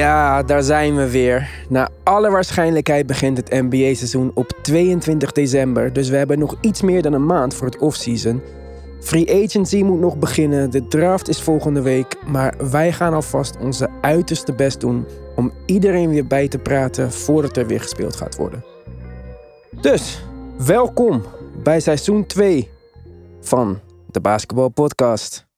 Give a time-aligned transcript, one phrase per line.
[0.00, 1.50] Ja, daar zijn we weer.
[1.68, 5.92] Naar alle waarschijnlijkheid begint het NBA-seizoen op 22 december.
[5.92, 8.42] Dus we hebben nog iets meer dan een maand voor het offseason.
[9.00, 12.16] Free agency moet nog beginnen, de draft is volgende week.
[12.26, 15.06] Maar wij gaan alvast onze uiterste best doen
[15.36, 18.64] om iedereen weer bij te praten voordat er weer gespeeld gaat worden.
[19.80, 20.24] Dus,
[20.66, 21.22] welkom
[21.62, 22.70] bij seizoen 2
[23.40, 25.49] van de Basketball Podcast.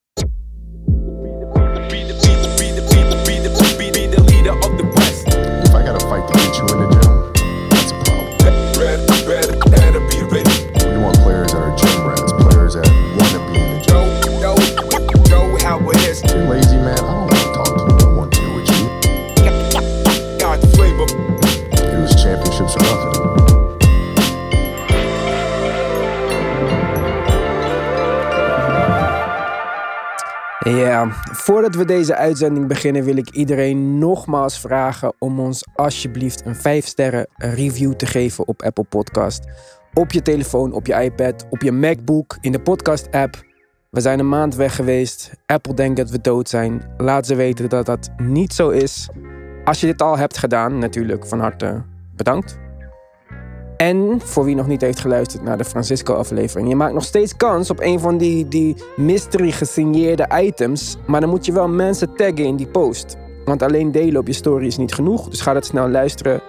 [30.93, 36.55] Ja, voordat we deze uitzending beginnen wil ik iedereen nogmaals vragen om ons alsjeblieft een
[36.57, 39.45] 5 sterren review te geven op Apple Podcast.
[39.95, 43.43] Op je telefoon, op je iPad, op je MacBook, in de podcast app.
[43.91, 45.31] We zijn een maand weg geweest.
[45.47, 46.83] Apple denkt dat we dood zijn.
[46.97, 49.09] Laat ze weten dat dat niet zo is.
[49.65, 51.83] Als je dit al hebt gedaan, natuurlijk van harte
[52.17, 52.62] bedankt.
[53.83, 57.71] En voor wie nog niet heeft geluisterd naar de Francisco-aflevering, je maakt nog steeds kans
[57.71, 60.97] op een van die, die mystery gesigneerde items.
[61.07, 63.17] Maar dan moet je wel mensen taggen in die post.
[63.45, 65.29] Want alleen delen op je story is niet genoeg.
[65.29, 66.41] Dus ga dat snel luisteren.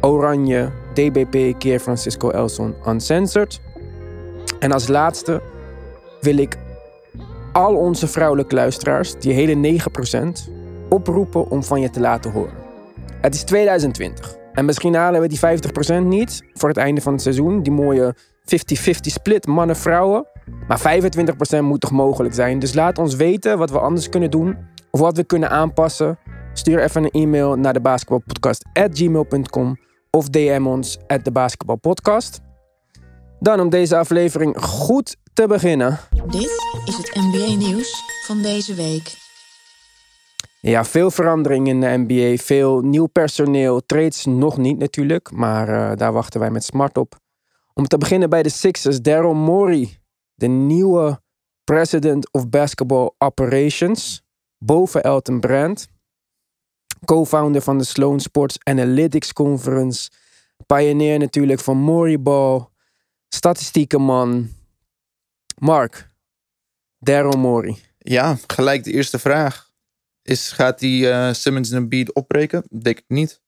[0.00, 3.60] Oranje, DBP, keer Francisco Elson, uncensored.
[4.58, 5.42] En als laatste
[6.20, 6.56] wil ik
[7.52, 9.80] al onze vrouwelijke luisteraars, die hele
[10.46, 10.52] 9%,
[10.88, 12.54] oproepen om van je te laten horen.
[13.20, 14.40] Het is 2020.
[14.52, 17.62] En misschien halen we die 50% niet voor het einde van het seizoen.
[17.62, 18.16] Die mooie 50-50
[19.00, 20.26] split mannen-vrouwen.
[20.68, 22.58] Maar 25% moet toch mogelijk zijn.
[22.58, 24.56] Dus laat ons weten wat we anders kunnen doen.
[24.90, 26.18] Of wat we kunnen aanpassen.
[26.52, 29.78] Stuur even een e-mail naar de basketbalpodcast.gmail.com.
[30.10, 32.40] Of DM ons at de basketbalpodcast.
[33.40, 35.98] Dan om deze aflevering goed te beginnen.
[36.26, 36.50] Dit
[36.84, 39.21] is het NBA-nieuws van deze week.
[40.64, 42.42] Ja, veel verandering in de NBA.
[42.42, 43.80] Veel nieuw personeel.
[43.86, 45.30] Trades nog niet natuurlijk.
[45.30, 47.20] Maar eh, daar wachten wij met smart op.
[47.74, 49.00] Om te beginnen bij de Sixers.
[49.00, 50.00] Daryl Morey.
[50.34, 51.20] De nieuwe
[51.64, 54.22] president of basketball operations.
[54.58, 55.88] Boven Elton Brand.
[57.04, 60.10] Co-founder van de Sloan Sports Analytics Conference.
[60.66, 62.66] Pioneer natuurlijk van Morey-ball.
[63.28, 64.48] Statistiekenman.
[65.58, 66.08] Mark.
[66.98, 67.76] Daryl Morey.
[67.98, 69.71] Ja, gelijk de eerste vraag.
[70.22, 72.64] Is, gaat hij eh, Simmons en Embiid opbreken?
[72.82, 73.40] Denk ik niet.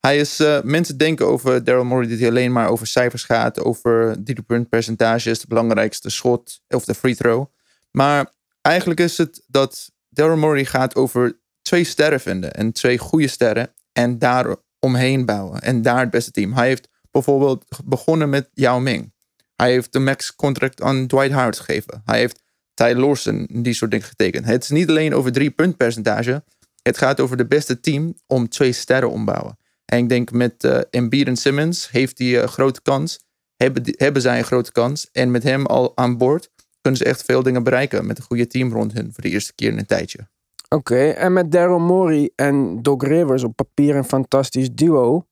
[0.00, 3.60] Hij is, eh, mensen denken over Daryl Morey dat hij alleen maar over cijfers gaat.
[3.60, 7.46] Over driepuntpercentages, de belangrijkste schot of de free throw.
[7.90, 12.52] Maar eigenlijk is het dat Daryl Morey gaat over twee sterren vinden.
[12.52, 13.74] En twee goede sterren.
[13.92, 15.60] En daar omheen bouwen.
[15.60, 16.52] En daar het beste team.
[16.52, 19.12] Hij heeft bijvoorbeeld begonnen met Yao Ming.
[19.56, 22.02] Hij heeft de max contract aan Dwight Howard gegeven.
[22.04, 22.42] Hij heeft
[22.82, 24.46] Ty Lawson, die soort dingen getekend.
[24.46, 26.44] Het is niet alleen over drie puntpercentage.
[26.82, 29.58] Het gaat over de beste team om twee sterren ombouwen.
[29.84, 33.20] En ik denk met uh, Embiid en Simmons heeft hij een grote kans.
[33.56, 35.08] Hebben, hebben zij een grote kans.
[35.12, 36.50] En met hem al aan boord
[36.80, 38.06] kunnen ze echt veel dingen bereiken.
[38.06, 40.28] Met een goede team rond hun voor de eerste keer in een tijdje.
[40.68, 45.26] Oké, en met Daryl Morey en Doc Rivers op papier een fantastisch duo.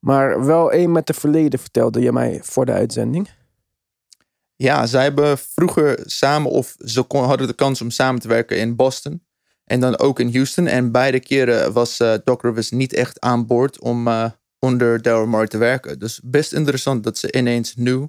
[0.00, 3.28] Maar wel één met de verleden vertelde je mij voor de uitzending.
[4.56, 8.58] Ja, zij hebben vroeger samen of ze kon, hadden de kans om samen te werken
[8.58, 9.22] in Boston.
[9.64, 10.66] En dan ook in Houston.
[10.66, 15.26] En beide keren was eh, Doc Rivers niet echt aan boord om eh, onder Daryl
[15.26, 15.98] Morey te werken.
[15.98, 18.08] Dus best interessant dat ze ineens nu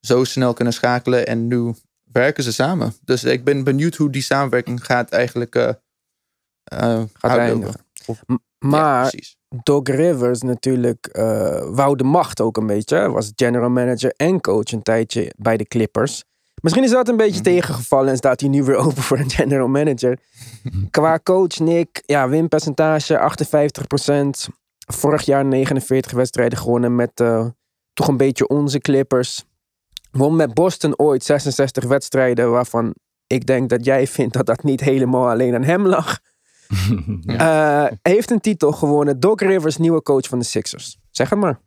[0.00, 1.26] zo snel kunnen schakelen.
[1.26, 1.74] En nu
[2.12, 2.94] werken ze samen.
[3.04, 5.72] Dus ik ben benieuwd hoe die samenwerking gaat eigenlijk eh,
[6.64, 7.38] uitlopen.
[7.38, 7.80] eindigen.
[8.06, 8.22] Of-
[8.58, 9.36] Ja, maar precies.
[9.62, 12.96] Doc Rivers natuurlijk eh, wou de macht ook een beetje.
[12.96, 16.24] Hij was general manager en coach een tijdje bij de Clippers.
[16.62, 19.68] Misschien is dat een beetje tegengevallen en staat hij nu weer open voor een general
[19.68, 20.18] manager.
[20.90, 23.32] Qua coach Nick, ja, winpercentage
[24.48, 24.54] 58%.
[24.92, 27.46] Vorig jaar 49 wedstrijden gewonnen met eh,
[27.92, 29.44] toch een beetje onze Clippers.
[30.10, 32.94] Won met Boston ooit 66 wedstrijden, waarvan
[33.26, 36.18] ik denk dat jij vindt dat dat niet helemaal alleen aan hem lag.
[37.26, 39.20] Eh, heeft een titel gewonnen.
[39.20, 40.98] Doc Rivers, nieuwe coach van de Sixers.
[41.10, 41.60] Zeg het maar.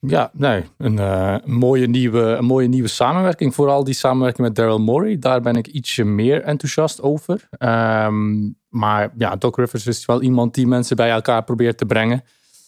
[0.00, 3.54] Ja, nee, een, eh, een mooie nieuwe, een mooie nieuwe samenwerking.
[3.54, 5.18] Vooral die samenwerking met Daryl Morey.
[5.18, 7.48] Daar ben ik ietsje meer enthousiast over.
[7.50, 12.24] Ehm, maar ja, Doc Rivers is wel iemand die mensen bij elkaar probeert te brengen.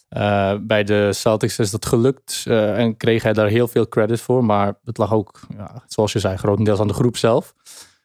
[0.08, 4.44] Eh, bij de Celtics is dat gelukt en kreeg hij daar heel veel credit voor.
[4.44, 7.54] Maar het lag ook, ja, zoals je zei, grotendeels aan de groep zelf.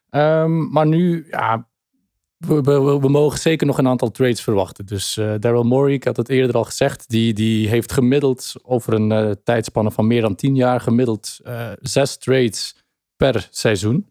[0.09, 1.67] Ehm, maar nu, ja,
[2.47, 2.61] we,
[2.99, 4.85] we, mogen zeker nog een aantal trades verwachten.
[4.85, 8.93] Dus uh, Daryl Morey, ik had het eerder al gezegd, die, die heeft gemiddeld over
[8.93, 12.75] een uh, tijdspanne van meer dan tien jaar gemiddeld uh, zes trades
[13.15, 14.09] per seizoen.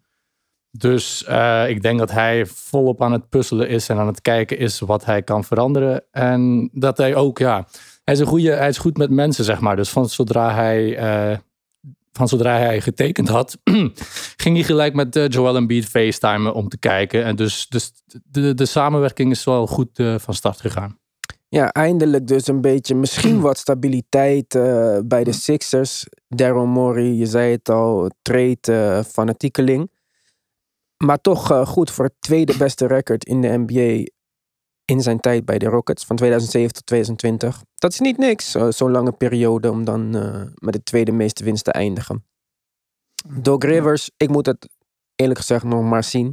[0.79, 1.21] Dus
[1.69, 5.05] ik denk dat hij volop aan het puzzelen is en aan het kijken is wat
[5.05, 6.05] hij kan veranderen.
[6.11, 7.67] En dat hij ook, ja,
[8.05, 9.77] hij is, een goede, hij is goed met mensen, zeg maar.
[9.77, 10.99] Dus van zodra hij
[12.13, 13.59] van zodra hij getekend had,
[14.43, 17.25] ging hij gelijk met uh, Joel Embiid facetimen om te kijken.
[17.25, 17.93] En dus, dus
[18.25, 20.99] de, de samenwerking is wel goed uh, van start gegaan.
[21.49, 26.07] Ja, eindelijk dus een beetje, misschien wat stabiliteit uh, bij de Sixers.
[26.29, 29.91] Daryl Morey, je zei het al, trade fanatiekeling.
[31.05, 34.05] Maar toch goed voor het tweede beste record in de NBA
[34.91, 37.65] in zijn tijd bij de Rockets van 2007 tot 2020.
[37.75, 41.65] Dat is niet niks, zo'n lange periode om dan uh, met de tweede meeste winst
[41.65, 42.25] te eindigen.
[43.29, 44.69] Doc Rivers, ik moet het
[45.15, 46.29] eerlijk gezegd nog maar zien.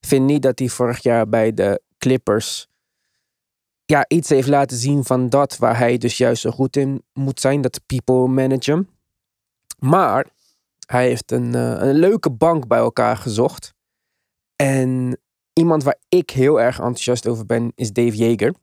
[0.00, 2.68] Ik vind niet dat hij vorig jaar bij de Clippers
[3.86, 7.40] ja, iets heeft laten zien van dat waar hij dus juist zo goed in moet
[7.40, 8.88] zijn, dat people managen.
[9.78, 10.26] Maar
[10.86, 13.74] hij heeft een, uh, een leuke bank bij elkaar gezocht.
[14.56, 15.20] En
[15.58, 18.54] Iemand waar ik heel erg enthousiast over ben, is Dave Yeager.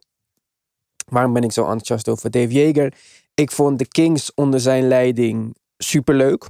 [1.05, 2.93] Waarom ben ik zo enthousiast over Dave Yeager?
[3.33, 6.49] Ik vond de Kings onder zijn leiding superleuk.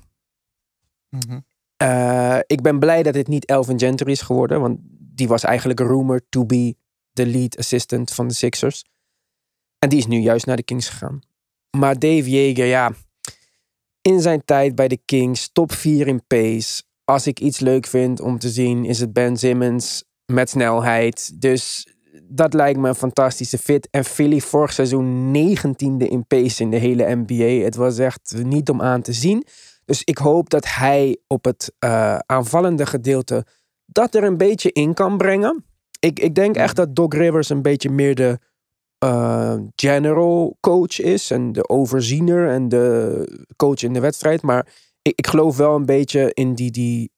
[1.09, 1.45] Mm
[2.47, 6.23] ik ben blij dat het niet Elvin Gentry is geworden, want die was eigenlijk rumored
[6.29, 6.75] to be
[7.13, 8.83] the lead assistant van de Sixers.
[9.79, 11.21] En die is nu juist naar de Kings gegaan.
[11.77, 12.91] Maar Dave Yeager, ja,
[14.01, 16.83] in zijn tijd bij de Kings, top 4 in pace.
[17.03, 21.41] Als ik iets leuk vind om te zien, is het Ben Simmons met snelheid.
[21.41, 21.87] Dus
[22.23, 23.87] dat lijkt me een fantastische fit.
[23.91, 27.63] En Philly vorig seizoen negentiende in pace in de hele NBA.
[27.63, 29.45] Het was echt niet om aan te zien.
[29.85, 33.45] Dus ik hoop dat hij op het uh, aanvallende gedeelte
[33.85, 35.65] dat er een beetje in kan brengen.
[35.99, 38.39] Ik, ik denk echt dat Doc Rivers een beetje meer de
[39.03, 41.31] uh, general coach is.
[41.31, 44.41] En de overziener en de coach in de wedstrijd.
[44.41, 44.67] Maar
[45.01, 47.11] ik, ik geloof wel een beetje in die, die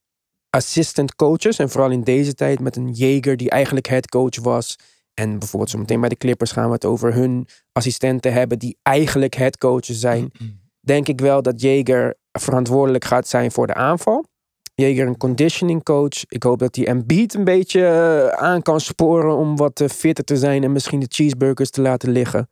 [0.56, 1.60] assistant coaches.
[1.60, 4.76] En vooral in deze tijd met een Jager die eigenlijk head coach was.
[5.14, 8.78] En bijvoorbeeld zo meteen bij de Clippers gaan we het over hun assistenten hebben die
[8.82, 10.32] eigenlijk head coaches zijn.
[10.80, 14.26] Denk ik wel dat Jager verantwoordelijk gaat zijn voor de aanval.
[14.74, 16.26] Jager een conditioning coach.
[16.28, 20.24] Ik hoop dat hij Embiid een beetje eh, aan kan sporen om wat eh, fitter
[20.24, 22.50] te zijn en misschien de cheeseburgers te laten liggen.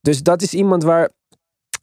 [0.00, 1.10] Dus dat is iemand waar,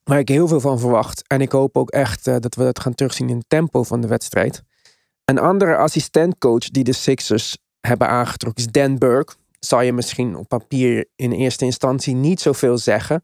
[0.03, 1.27] waar ik heel veel van verwacht.
[1.27, 4.01] En ik hoop ook echt uh, dat we dat gaan terugzien in het tempo van
[4.01, 4.63] de wedstrijd.
[5.25, 9.33] Een andere assistentcoach die de Sixers hebben aangetrokken is Dan Burke.
[9.59, 13.23] Zal je misschien op papier in eerste instantie niet zoveel zeggen.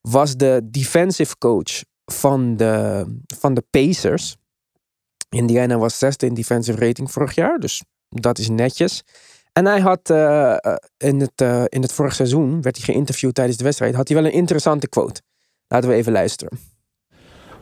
[0.00, 4.36] Was de defensive coach van de, van de Pacers.
[5.28, 7.58] Indiana was zesde in defensive rating vorig jaar.
[7.58, 9.02] Dus dat is netjes.
[9.52, 10.56] En hij had uh,
[10.96, 14.16] in, het, uh, in het vorig seizoen, werd hij geïnterviewd tijdens de wedstrijd, had hij
[14.16, 15.22] wel een interessante quote.
[15.68, 16.58] Laten we even luisteren.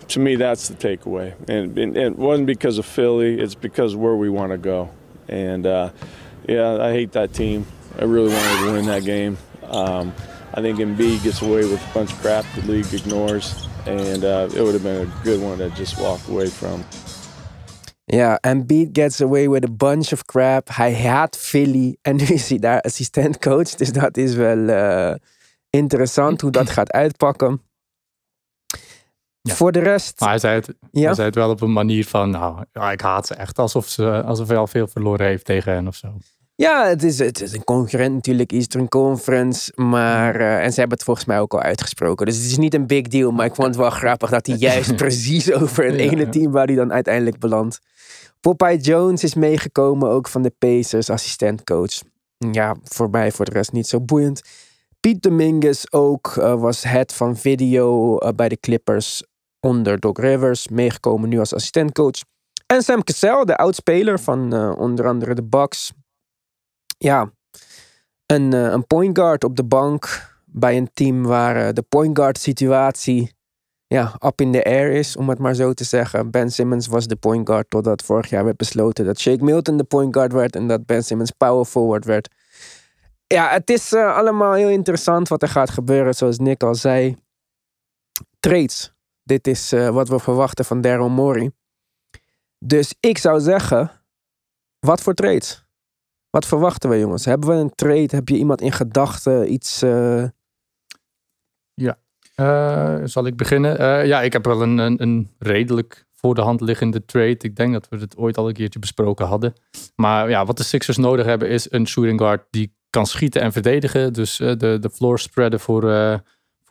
[0.08, 1.34] To me, that's the takeaway.
[1.48, 4.90] And, and, it wasn't because of Philly, it's because where we want to go.
[5.28, 5.90] And uh,
[6.48, 7.66] yeah, I hate that team.
[7.98, 9.38] I really wanted to win that game.
[9.68, 10.12] Um,
[10.54, 13.68] I think Embiid gets away with a bunch of crap the league ignores.
[13.86, 16.84] And uh, it would have been a good one to just walk away from.
[18.06, 20.68] Ja, Embiid gets away with a bunch of crap.
[20.72, 21.96] Hij haat Philly.
[22.02, 23.68] En nu is hij daar assistentcoach.
[23.68, 25.14] Dus dat is wel uh,
[25.70, 27.60] interessant hoe dat gaat uitpakken.
[29.52, 30.20] Voor de rest.
[30.20, 31.04] Maar hij zei, het, ja?
[31.04, 33.88] hij zei het wel op een manier van, nou, ja, ik haat ze echt alsof,
[33.88, 36.16] ze, alsof hij al veel verloren heeft tegen hen of zo.
[36.56, 39.72] Ja, het is, het is een concurrent natuurlijk, Eastern Conference.
[39.74, 42.26] Maar, uh, en ze hebben het volgens mij ook al uitgesproken.
[42.26, 43.30] Dus het is niet een big deal.
[43.30, 46.66] Maar ik vond het wel grappig dat hij juist precies over het ene team waar
[46.66, 47.80] hij dan uiteindelijk belandt.
[48.40, 52.00] Popeye Jones is meegekomen, ook van de Pacers, assistentcoach.
[52.38, 54.42] Ja, voor mij voor de rest niet zo boeiend.
[55.00, 59.22] Piet Dominguez ook uh, was head van video uh, bij de Clippers
[59.64, 62.20] onder Doc Rivers, meegekomen nu als assistentcoach.
[62.66, 65.92] En Sam Cassell, de oudspeler van uh, onder andere de Bucks.
[66.98, 67.32] Ja,
[68.26, 72.18] een, uh, een point guard op de bank bij een team waar uh, de point
[72.18, 73.32] guard situatie
[73.86, 76.30] ja, up in the air is, om het maar zo te zeggen.
[76.30, 79.84] Ben Simmons was de point guard totdat vorig jaar werd besloten dat Shake Milton de
[79.84, 82.28] point guard werd en dat Ben Simmons power forward werd.
[83.26, 87.16] Ja, het is allemaal heel interessant wat er gaat gebeuren, zoals Nick al zei.
[88.40, 88.93] Trades
[89.24, 91.50] dit is uh, wat we verwachten van Daryl Morey.
[92.58, 93.90] Dus ik zou zeggen,
[94.78, 95.64] wat voor trades?
[96.30, 97.24] Wat verwachten we, jongens?
[97.24, 98.08] Hebben we een trade?
[98.10, 99.52] Heb je iemand in gedachten?
[99.52, 99.82] Iets.
[99.82, 100.24] Uh...
[101.74, 101.98] Ja,
[102.36, 104.06] uh, zal ik beginnen?
[104.06, 107.36] ja, ik heb wel een, een, redelijk voor de hand liggende trade.
[107.38, 109.52] Ik denk dat we het ooit al een keertje besproken hadden.
[109.96, 113.52] Maar ja, wat de Sixers nodig hebben is een shooting guard die kan schieten en
[113.52, 114.12] verdedigen.
[114.12, 116.18] Dus eh, de, de floor spreaden voor, eh,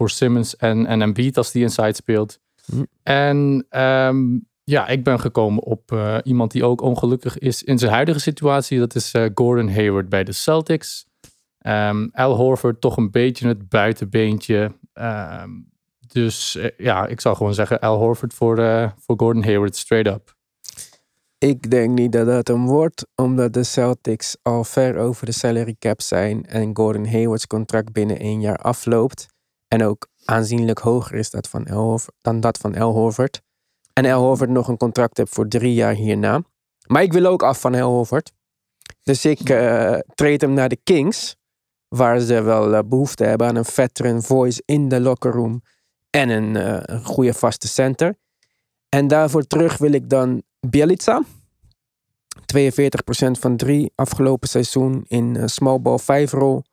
[0.03, 2.39] voor Simmons en, en Embiid als die inside speelt.
[2.65, 2.83] Hm.
[3.03, 7.91] En ehm, ja, ik ben gekomen op eh, iemand die ook ongelukkig is in zijn
[7.91, 8.79] huidige situatie.
[8.79, 11.05] Dat is eh, Gordon Hayward bij de Celtics.
[11.57, 14.71] Ehm Al Horford toch een beetje het buitenbeentje.
[14.93, 15.49] Ehm,
[16.07, 18.57] dus eh, ja, ik zou gewoon zeggen Al Horford voor,
[18.99, 20.35] voor Gordon Hayward straight up.
[21.37, 25.75] Ik denk niet dat dat hem wordt, omdat de Celtics al ver over de salary
[25.79, 29.32] cap zijn en Gordon Hayward's contract binnen één jaar afloopt.
[29.73, 33.41] En ook aanzienlijk hoger is dat van Horford, dan dat van Horford.
[33.93, 36.41] En Horford nog een contract heeft voor drie jaar hierna.
[36.87, 38.31] Maar ik wil ook af van Horford.
[39.03, 41.35] Dus ik eh treed hem naar de Kings,
[41.87, 45.61] waar ze wel eh, behoefte hebben aan een veteran voice in de locker room
[46.09, 48.15] en een, eh, een goede vaste center.
[48.89, 51.23] En daarvoor terug wil ik dan Bielica.
[52.45, 56.63] 42% van drie afgelopen seizoen in small ball 5 rol.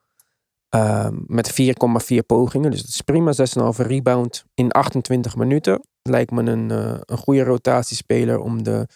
[0.71, 2.71] Ehm, met 4,4 pogingen.
[2.71, 3.31] Dus dat is prima.
[3.33, 5.81] 6,5 rebound in 28 minuten.
[6.01, 8.87] Lijkt me een, eh, een goede rotatiespeler om de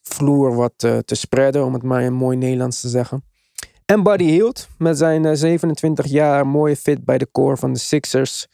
[0.00, 1.64] vloer wat eh, te spreiden.
[1.64, 3.24] Om het maar in mooi Nederlands te zeggen.
[3.84, 7.78] En Buddy Hield met zijn eh, 27 jaar mooie fit bij de core van de
[7.78, 8.46] Sixers.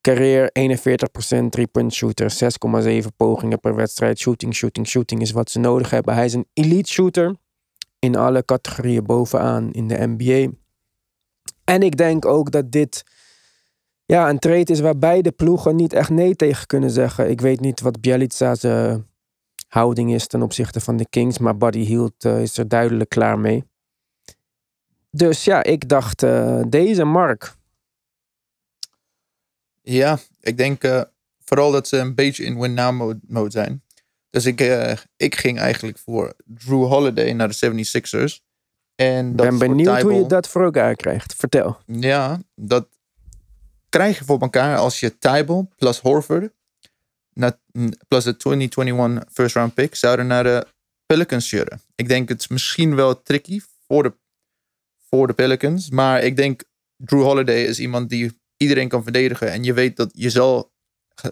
[0.00, 4.18] Carrière 41% three-point shooter, 6,7 pogingen per wedstrijd.
[4.18, 6.14] Shooting, shooting, shooting is wat ze nodig hebben.
[6.14, 7.36] Hij is een elite shooter
[7.98, 10.50] in alle categorieën bovenaan in de NBA.
[11.66, 13.04] En ik denk ook dat dit
[14.04, 17.30] ja, een trade is waar beide ploegen niet echt nee tegen kunnen zeggen.
[17.30, 18.96] Ik weet niet wat Bielitsa's eh,
[19.68, 23.38] houding is ten opzichte van de Kings, maar Buddy Hield eh, is er duidelijk klaar
[23.38, 23.64] mee.
[25.10, 27.54] Dus ja, ik dacht eh, deze Mark.
[29.82, 31.06] Ja, ik denk
[31.44, 33.82] vooral dat ze een beetje in win-now mode, mode zijn.
[34.30, 34.60] Dus ik,
[35.16, 38.45] ik ging eigenlijk voor Drew Holiday naar de 76ers.
[38.96, 41.34] En Ik dat ben benieuwd hoe je dat voor elkaar krijgt.
[41.34, 41.78] Vertel.
[41.86, 42.88] Ja, dat
[43.88, 46.54] krijg je voor elkaar als je Tybal plus Horford
[48.08, 50.66] plus de 2021 first round pick zouden naar de
[51.06, 51.80] Pelicans sturen.
[51.94, 54.16] Ik denk het is misschien wel tricky voor de,
[55.08, 56.64] voor de Pelicans, maar ik denk
[56.96, 60.72] Drew Holiday is iemand die iedereen kan verdedigen en je weet dat je zal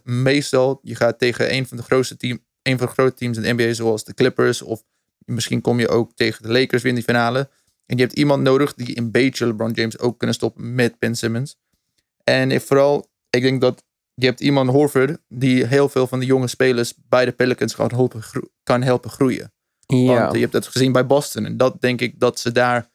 [0.02, 3.42] meestal je gaat tegen een van de grootste team, een van de grote teams in
[3.42, 4.85] de NBA zoals de Clippers of
[5.26, 7.49] misschien kom je ook tegen de Lakers weer in die finale.
[7.87, 11.14] En je hebt iemand nodig die een beetje LeBron James ook kunnen stoppen met Ben
[11.16, 11.57] Simmons.
[12.25, 16.47] En vooral, ik denk dat je hebt iemand Horford die heel veel van de jonge
[16.49, 19.52] spelers bij de Pelicans kan helpen, gro- kan helpen groeien.
[19.87, 21.45] Ja, Want je hebt dat gezien bij Boston.
[21.45, 22.90] En dat denk ik dat ze daar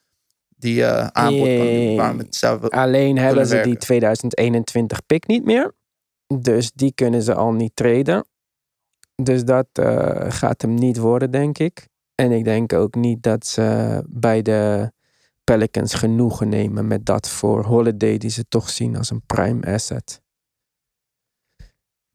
[0.55, 2.27] die eh aanbod kan doen.
[2.29, 3.79] Zou wel- alleen hebben ze die werken.
[3.79, 5.75] 2021 pick niet meer.
[6.41, 8.25] Dus die kunnen ze al niet treden.
[9.23, 11.87] Dus dat eh, gaat hem niet worden, denk ik.
[12.19, 14.91] En ik denk ook niet dat ze bij de
[15.43, 20.21] Pelicans genoegen nemen met dat voor Holiday, die ze toch zien als een prime asset.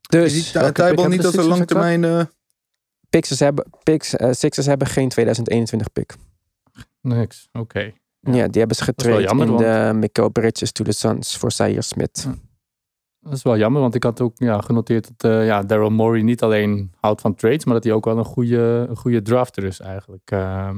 [0.09, 2.03] Dus Tybal hebben niet als een Sixers lange termijn...
[2.03, 2.25] eh,
[3.09, 6.15] Pixers hebben, Pix, eh, Sixers hebben geen 2021 pick.
[7.01, 7.93] Niks, oké.
[8.19, 11.37] Ja, die hebben ze is getraind jammer, in want- de Mikael Bridges to the Suns
[11.37, 12.23] voor Zaire Smith.
[12.27, 12.35] Ja.
[13.25, 16.21] Dat is wel jammer, want ik had ook ja, genoteerd dat eh, ja, Daryl Morey
[16.21, 19.63] niet alleen houdt van trades, maar dat hij ook wel een goede, een goede drafter
[19.63, 20.29] is eigenlijk.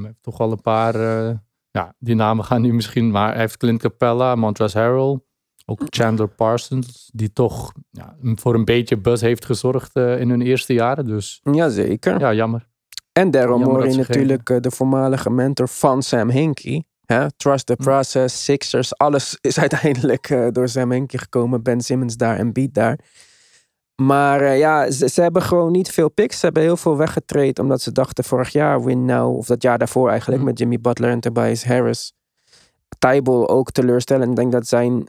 [0.04, 1.36] Heeft toch wel een paar, eh,
[1.72, 5.20] ja, die namen gaan nu misschien, maar hij heeft Clint Capella, Montrezl Harrell,
[5.66, 10.42] ook Chandler Parsons, die toch ja, voor een beetje buzz heeft gezorgd eh, in hun
[10.42, 11.06] eerste jaren.
[11.06, 12.20] Dus Jazeker.
[12.20, 12.68] ja, jammer.
[13.12, 16.87] En Daryl Morey natuurlijk de voormalige mentor van Sam Hinkie.
[17.08, 17.32] Hè?
[17.38, 17.84] Trust the Hm.
[17.84, 21.64] process, Sixers, alles is uiteindelijk eh, door Sam Hinkie gekomen.
[21.64, 23.00] Ben Simmons daar en Beat daar.
[23.96, 26.40] Maar eh, ja, ze, ze hebben gewoon niet veel picks.
[26.40, 29.38] Ze hebben heel veel weggetraind omdat ze dachten vorig jaar win now.
[29.38, 30.48] Of dat jaar daarvoor eigenlijk Hm.
[30.48, 32.14] met Jimmy Butler en Tobias Harris.
[33.00, 34.30] Tybal ook teleurstellend.
[34.30, 35.08] Ik denk dat zijn,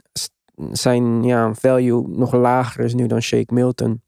[0.71, 4.01] zijn ja, value nog lager is nu dan Shake Milton.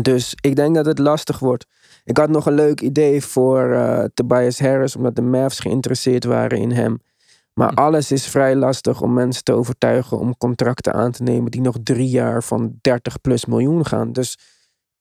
[0.00, 1.66] Dus ik denk dat het lastig wordt.
[2.04, 6.58] Ik had nog een leuk idee voor eh, Tobias Harris, omdat de Mavs geïnteresseerd waren
[6.58, 6.98] in hem.
[7.54, 7.78] Maar Hm.
[7.78, 11.76] alles is vrij lastig om mensen te overtuigen om contracten aan te nemen die nog
[11.82, 14.12] drie jaar van 30 plus miljoen gaan.
[14.12, 14.38] Dus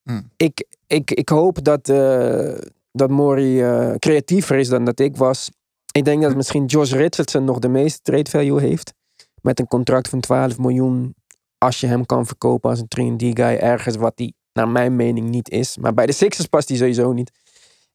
[0.03, 0.21] Hm.
[0.37, 2.57] ik, ik, ik hoop dat, eh
[2.91, 5.51] dat Mori eh, creatiever is dan dat ik was.
[5.91, 8.93] Ik denk dat misschien Josh Richardson nog de meeste trade value heeft.
[9.41, 11.15] Met een contract van 12 miljoen.
[11.57, 12.87] Als je hem kan verkopen als een
[13.19, 15.77] 3D-guy ergens wat hij naar mijn mening niet is.
[15.77, 17.31] Maar bij de Sixers past hij sowieso niet.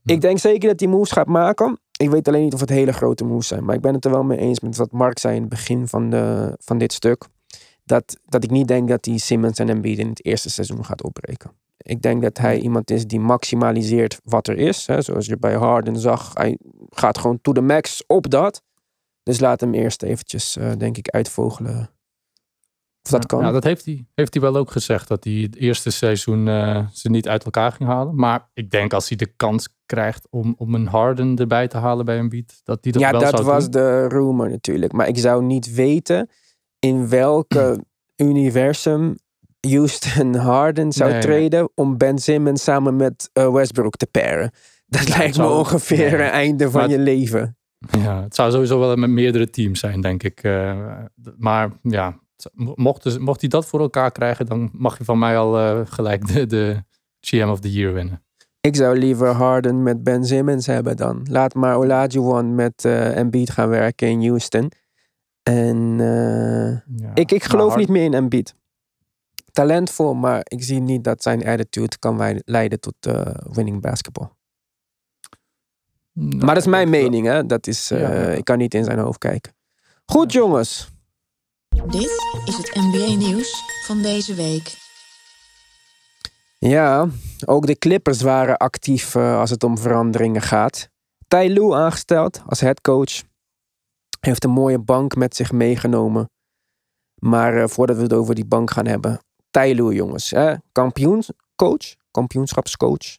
[0.05, 1.79] Ik denk zeker dat hij moves gaat maken.
[1.99, 3.65] Ik weet alleen niet of het hele grote moves zijn.
[3.65, 5.89] Maar ik ben het er wel mee eens met wat Mark zei in het begin
[5.89, 7.25] van, de, van dit stuk.
[7.85, 11.03] Dat, dat ik niet denk dat hij Simmons en Embiid in het eerste seizoen gaat
[11.03, 11.51] opbreken.
[11.77, 14.87] Ik denk dat hij iemand is die maximaliseert wat er is.
[14.87, 15.03] Hè.
[15.03, 16.31] Zoals je bij Harden zag.
[16.35, 16.59] Hij
[16.91, 18.63] gaat gewoon to the max op dat.
[19.23, 21.91] Dus laat hem eerst eventjes, eh, denk ik, uitvogelen.
[23.07, 23.41] Of dat kan.
[23.41, 25.09] Ja, dat heeft hij, heeft hij wel ook gezegd.
[25.09, 28.15] Dat hij het eerste seizoen eh, ze niet uit elkaar ging halen.
[28.17, 32.05] Maar ik denk als hij de kans krijgt om, om een Harden erbij te halen
[32.05, 32.61] bij een beat.
[32.65, 33.71] Dat hij dat ja, wel dat zou was doen.
[33.83, 34.93] de rumor natuurlijk.
[34.93, 36.31] Maar ik zou niet weten
[36.79, 37.85] in welke
[38.17, 39.17] universum
[39.69, 44.51] Houston Harden zou Nee, treden om Ben Simmons samen met eh, Westbrook te paren.
[44.87, 47.57] Dat Ja, lijkt het me ongeveer een einde van Maar je het- leven.
[47.99, 50.43] Ja, het zou sowieso wel met meerdere teams zijn, denk ik.
[50.43, 50.99] Eh,
[51.37, 52.19] maar ja,
[52.55, 56.27] mocht, mocht hij dat voor elkaar krijgen, dan mag je van mij al eh, gelijk
[56.33, 56.83] de, de
[57.21, 58.25] GM of the Year winnen.
[58.61, 61.27] Ik zou liever Harden met Ben Simmons hebben dan.
[61.31, 64.71] Laat maar Olajuwon met eh Embiid gaan werken in Houston.
[65.43, 68.55] En eh, Ja, ik, ik geloof niet meer in Embiid.
[69.53, 72.95] Talentvol, maar ik zie niet dat zijn attitude kan leiden tot
[73.53, 74.29] winning basketball.
[76.13, 77.47] Nou, Maar dat is mijn mening, hè?
[77.47, 78.29] Dat is, Ja, ja.
[78.29, 79.53] Ik kan niet in zijn hoofd kijken.
[80.05, 80.96] Goed, jongens.
[81.85, 82.11] Dit
[82.45, 84.77] is het NBA nieuws van deze week.
[86.59, 87.09] Ja,
[87.45, 90.89] ook de Clippers waren actief eh, als het om veranderingen gaat.
[91.29, 93.23] Lue aangesteld als headcoach.
[94.21, 96.31] Heeft een mooie bank met zich meegenomen.
[97.15, 99.21] Maar eh, voordat we het over die bank gaan hebben.
[99.51, 100.31] Lue, jongens.
[100.31, 100.55] Hè?
[100.73, 101.95] Kampioenscoach.
[102.11, 103.17] Kampioenschapscoach.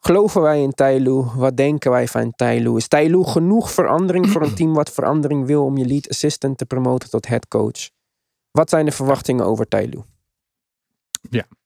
[0.00, 1.24] Geloven wij in Lue?
[1.34, 2.76] Wat denken wij van Lue?
[2.76, 6.66] Is Lue genoeg verandering voor een team wat verandering wil om je lead assistant te
[6.66, 7.90] promoten tot headcoach?
[8.50, 10.02] Wat zijn de verwachtingen over Ty Lue?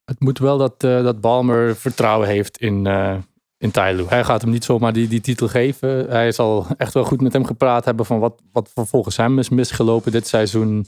[0.04, 3.16] Het moet wel dat, eh, dat Balmer vertrouwen heeft in, eh
[3.58, 4.08] in Lue.
[4.08, 6.10] Hij gaat hem niet zomaar die, die titel geven.
[6.10, 9.48] Hij zal echt wel goed met hem gepraat hebben van wat, wat volgens hem is
[9.48, 10.86] misgelopen dit seizoen.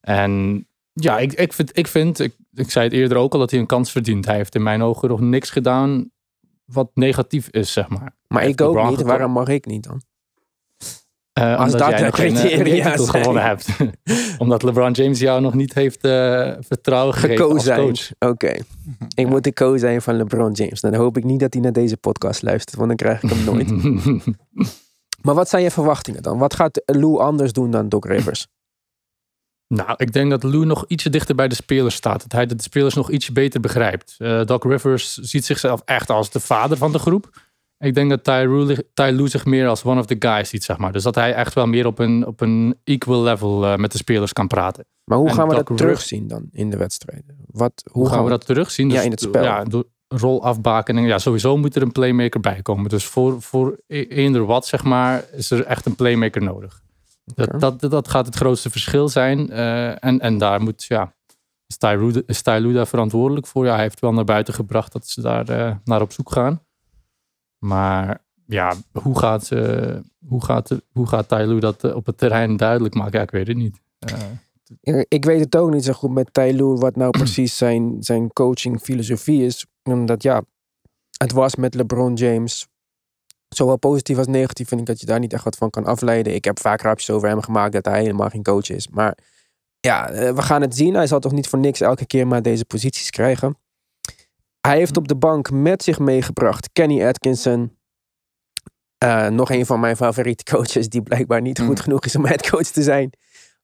[0.00, 3.50] En ja, ik, ik vind, ik, vind ik, ik zei het eerder ook al, dat
[3.50, 4.26] hij een kans verdient.
[4.26, 6.10] Hij heeft in mijn ogen nog niks gedaan
[6.66, 8.14] wat negatief is, zeg maar.
[8.28, 9.02] Maar ik ook niet.
[9.02, 10.02] Waarom mag ik niet dan?
[11.32, 13.68] Eh, Als omdat dat jij de geen, eh, criteria gewonnen hebt.
[14.38, 18.12] omdat LeBron James jou nog niet heeft eh, vertrouwen gegeven als.
[18.18, 18.54] Oké.
[19.14, 20.80] Ik moet de coach zijn van LeBron James.
[20.80, 23.30] Nou, dan hoop ik niet dat hij naar deze podcast luistert, want dan krijg ik
[23.30, 23.70] hem nooit.
[25.24, 26.38] maar wat zijn je verwachtingen dan?
[26.38, 28.46] Wat gaat Lou anders doen dan Doc Rivers?
[29.68, 32.22] Nou, ik denk dat Lou nog ietsje dichter bij de spelers staat.
[32.22, 34.14] Dat hij de spelers nog ietsje beter begrijpt.
[34.18, 37.30] Eh Doc Rivers ziet zichzelf echt als de vader van de groep.
[37.78, 40.64] Ik denk dat Ty Lue, Ty Lue zich meer als one of the guys ziet,
[40.64, 40.92] zeg maar.
[40.92, 43.98] Dus dat hij echt wel meer op een, op een equal level eh, met de
[43.98, 44.84] spelers kan praten.
[45.04, 47.36] Maar hoe En gaan we Doc dat terugzien dan in de wedstrijden?
[47.46, 48.88] Wat, Hoe, gaan we dat terugzien?
[48.88, 49.42] Ja, Dus in het spel.
[49.42, 51.06] Ja, door rolafbakening.
[51.06, 52.88] Ja, sowieso moet er een playmaker bij komen.
[52.88, 56.82] Dus voor, voor e- eender wat, zeg maar, is er echt een playmaker nodig.
[57.34, 59.50] Dat, dat, dat gaat het grootste verschil zijn.
[59.50, 61.14] Eh, en, en daar moet, ja,
[61.66, 63.64] is daar verantwoordelijk voor?
[63.64, 66.62] Ja, hij heeft wel naar buiten gebracht dat ze daar eh, naar op zoek gaan.
[67.58, 72.18] Maar ja, hoe gaat, eh, hoe gaat, hoe gaat Ty Lue dat eh, op het
[72.18, 73.18] terrein duidelijk maken?
[73.18, 73.80] Ja, ik weet het niet.
[75.08, 78.32] Ik weet het ook niet zo goed met Ty Lue wat nou precies zijn, zijn
[78.32, 79.66] coaching filosofie is.
[79.82, 80.42] Omdat ja,
[81.18, 82.68] het was met LeBron James.
[83.48, 86.34] Zowel positief als negatief vind ik dat je daar niet echt wat van kan afleiden.
[86.34, 88.88] Ik heb vaak grapjes over hem gemaakt dat hij helemaal geen coach is.
[88.88, 89.18] Maar
[89.80, 90.94] ja, eh, we gaan het zien.
[90.94, 93.58] Hij zal toch niet voor niks elke keer maar deze posities krijgen.
[94.60, 97.76] Hij heeft op de bank met zich meegebracht Kenny Atkinson.
[98.98, 102.66] Eh, nog een van mijn favoriete coaches die blijkbaar niet goed genoeg is om headcoach
[102.66, 103.12] te zijn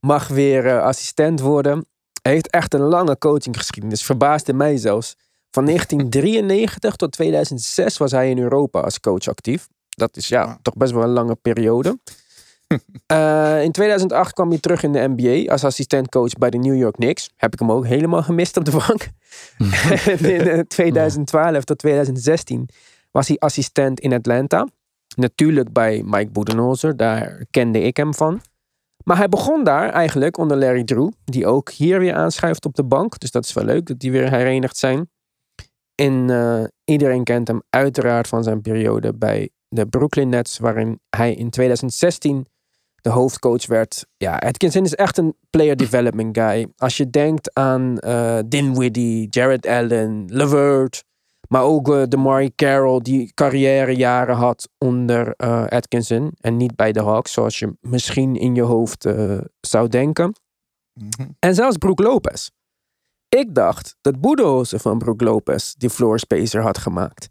[0.07, 1.87] mag weer eh, assistent worden.
[2.23, 4.05] Hij heeft echt een lange coachinggeschiedenis.
[4.05, 5.17] Verbaasde mij zelfs.
[5.55, 9.69] Van 1993 tot 2006 was hij in Europa als coach actief.
[9.89, 11.99] Dat is ja, toch best wel een lange periode.
[13.07, 16.95] Eh, in 2008 kwam hij terug in de NBA als assistentcoach bij de New York
[16.95, 17.31] Knicks.
[17.37, 19.09] Heb ik hem ook helemaal gemist op de bank.
[20.29, 22.69] in eh, 2012 tot 2016
[23.11, 24.69] was hij assistent in Atlanta.
[25.17, 28.41] Natuurlijk bij Mike Budenholzer, daar kende ik hem van.
[29.05, 32.85] Maar hij begon daar eigenlijk onder Larry Drew, die ook hier weer aanschuift op de
[32.85, 33.19] bank.
[33.19, 35.11] Dus dat is wel leuk dat die weer herenigd zijn.
[36.03, 41.35] En eh, iedereen kent hem uiteraard van zijn periode bij de Brooklyn Nets, waarin hij
[41.35, 42.47] in 2016
[42.95, 44.07] de hoofdcoach werd.
[44.17, 46.67] Ja, Atkinson is echt een player development guy.
[46.77, 51.05] Als je denkt aan eh Dinwiddie, Jared Allen, LeVert,
[51.49, 56.33] maar ook eh Damari Carroll, die carrièrejaren had onder eh, Atkinson.
[56.41, 59.09] En niet bij de Hawks, zoals je misschien in je hoofd
[59.61, 60.33] zou denken.
[60.93, 61.29] Mhm.
[61.39, 62.49] En zelfs Brook Lopez.
[63.39, 67.29] Ik dacht dat Boedehozen van Brook Lopez die floor spacer had gemaakt.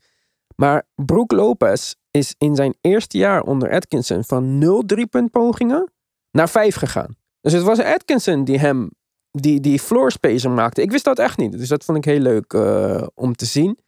[0.56, 5.92] Maar Brook Lopez is in zijn eerste jaar onder Atkinson van 0 driepuntpogingen
[6.32, 7.16] naar 5 gegaan.
[7.42, 8.90] Dus het was Atkinson die hem
[9.32, 10.82] die, die floor spacer maakte.
[10.82, 11.52] Ik wist dat echt niet.
[11.52, 13.80] Dus dat vond ik heel leuk eh, om te zien.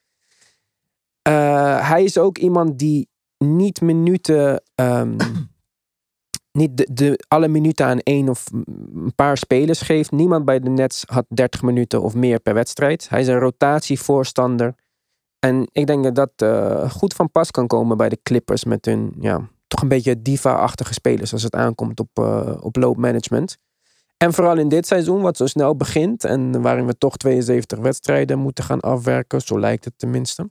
[1.22, 4.64] Eh, hij is ook iemand die niet minuten.
[4.76, 5.18] ehm,
[6.54, 8.46] niet de, alle minuten aan één of
[8.96, 10.12] een paar spelers geeft.
[10.12, 13.10] Niemand bij de Nets had 30 minuten of meer per wedstrijd.
[13.10, 14.76] Hij is een rotatievoorstander.
[15.40, 18.86] En ik denk dat dat eh, goed van pas kan komen bij de Clippers met
[18.86, 23.58] hun ja, toch een beetje diva-achtige spelers als het aankomt op, eh, op loopmanagement.
[24.18, 28.40] En vooral in dit seizoen, wat zo snel begint en waarin we toch 72 wedstrijden
[28.40, 30.50] moeten gaan afwerken, zo lijkt het tenminste.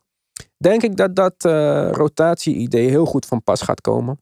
[0.57, 4.21] Denk ik dat dat eh, rotatie-idee heel goed van pas gaat komen.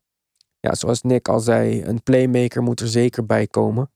[0.61, 3.91] Ja, zoals Nick al zei, een playmaker moet er zeker bij komen.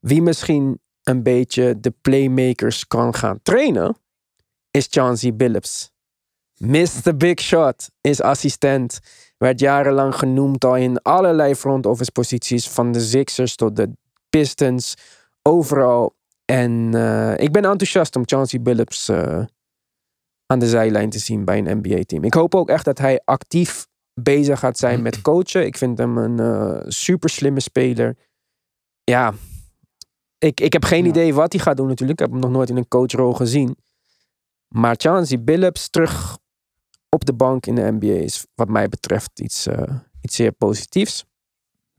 [0.00, 3.96] Wie misschien een beetje de playmakers kan gaan trainen,
[4.70, 5.92] is Chauncey Billups.
[6.58, 7.16] Mr.
[7.16, 8.98] Big Shot is assistent.
[9.38, 12.68] Werd jarenlang genoemd al in allerlei front office posities.
[12.68, 13.90] Van de Sixers tot de
[14.30, 14.94] Pistons.
[15.42, 16.14] Overal.
[16.44, 19.44] En eh, ik ben enthousiast om Chauncey Billups eh,
[20.46, 22.24] aan de zijlijn te zien bij een NBA-team.
[22.24, 25.66] Ik hoop ook echt dat hij actief bezig gaat zijn met coachen.
[25.66, 28.16] Ik vind hem een eh, super slimme speler.
[29.04, 29.34] Ja,
[30.38, 31.10] ik, ik heb geen Ja.
[31.10, 32.20] idee wat hij gaat doen natuurlijk.
[32.20, 33.76] Ik heb hem nog nooit in een coachrol gezien.
[34.68, 36.38] Maar Chauncey Billups terug
[37.08, 41.24] op de bank in de NBA is wat mij betreft iets, eh, iets zeer positiefs.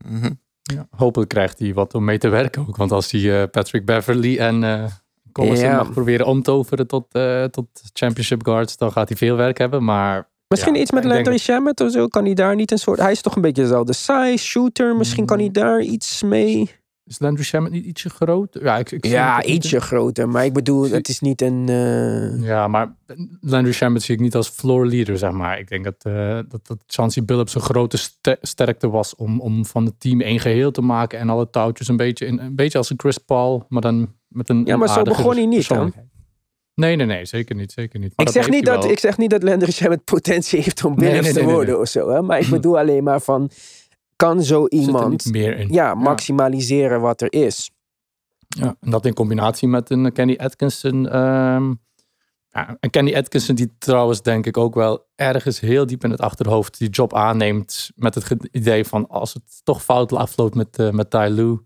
[0.04, 0.32] Mhm.
[0.62, 2.76] Ja, hopelijk krijgt hij wat om mee te werken ook.
[2.76, 4.90] Want als hij eh, Patrick Beverly en eh
[5.32, 5.76] Collison Ja.
[5.76, 9.58] mag proberen om te toveren tot, eh, tot championship guards, dan gaat hij veel werk
[9.58, 9.84] hebben.
[9.84, 12.06] Maar Misschien Ja, iets met Landry Shamet of zo.
[12.06, 12.98] Kan hij daar niet een soort...
[13.00, 14.96] Hij is toch een beetje dezelfde size, shooter.
[14.96, 16.70] Misschien kan hij daar iets mee...
[17.04, 18.64] is Landry Shamet niet ietsje groter?
[18.64, 20.28] Ja, ik, ik Ja, ietsje groter.
[20.28, 21.64] Maar ik bedoel, het is niet een...
[21.68, 22.96] eh, Ja, maar
[23.40, 25.58] Landry Shamet zie ik niet als floor leader, zeg maar.
[25.58, 29.66] Ik denk dat, eh dat, dat Chauncey Billups een grote ste- sterkte was om, om
[29.66, 32.78] van het team één geheel te maken en alle touwtjes een beetje, in, een beetje
[32.78, 35.66] als een Chris Paul, maar dan met een Ja, maar zo begon hij niet.
[36.76, 38.12] Nee, nee, nee, zeker niet, zeker niet.
[38.16, 38.92] Maar Ik zeg, niet dat, wel.
[38.92, 41.72] ik zeg niet dat Landry Shamet potentie heeft om Nee, nee, te nee, nee, worden
[41.74, 41.80] nee.
[41.82, 42.08] of zo.
[42.10, 42.22] Hè?
[42.22, 43.50] Maar ik bedoel alleen maar van...
[44.16, 45.68] Kan zo iemand niet meer in.
[45.72, 47.70] ja, maximaliseren wat er is?
[48.48, 51.08] Ja, en dat in combinatie met een Kenny Atkinson.
[51.08, 51.74] ehm,
[52.50, 56.20] ja, en Kenny Atkinson die trouwens denk ik ook wel ergens heel diep in het
[56.20, 60.90] achterhoofd die job aanneemt met het idee van als het toch fout afloopt met, eh
[60.90, 61.58] met Ty Lue,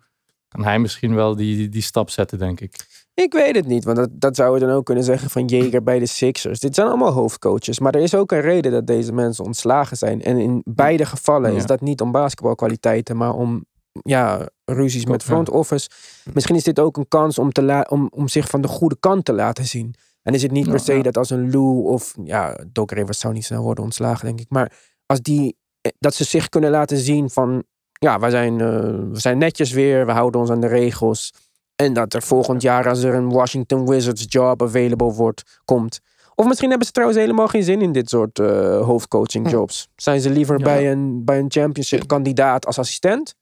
[0.48, 2.74] kan hij misschien wel die, die, die stap zetten, denk ik.
[3.22, 5.82] Ik weet het niet, want dat, dat zou je dan ook kunnen zeggen van Jager
[5.82, 6.60] bij de Sixers.
[6.60, 10.22] Dit zijn allemaal hoofdcoaches, maar er is ook een reden dat deze mensen ontslagen zijn.
[10.22, 11.56] En in beide gevallen Ja.
[11.56, 13.64] is dat niet om basketbalkwaliteiten, maar om
[14.02, 15.88] ja, ruzies met front office.
[16.32, 18.96] Misschien is dit ook een kans om, te la- om, om zich van de goede
[19.00, 19.94] kant te laten zien.
[20.22, 21.02] En is het niet per se ja.
[21.02, 24.46] dat als een Lou of ja, Doc Rivers zou niet snel worden ontslagen, denk ik.
[24.48, 24.72] Maar
[25.06, 28.68] als die, eh, dat ze zich kunnen laten zien van ja, we zijn, eh,
[29.10, 31.32] we zijn netjes weer, we houden ons aan de regels.
[31.80, 36.00] En dat er volgend jaar, als er een Washington Wizards job available wordt, komt.
[36.34, 39.88] Of misschien hebben ze trouwens helemaal geen zin in dit soort eh, hoofdcoaching jobs.
[39.96, 40.64] Zijn ze liever Ja.
[40.64, 43.34] bij, een, bij een championship kandidaat als assistent?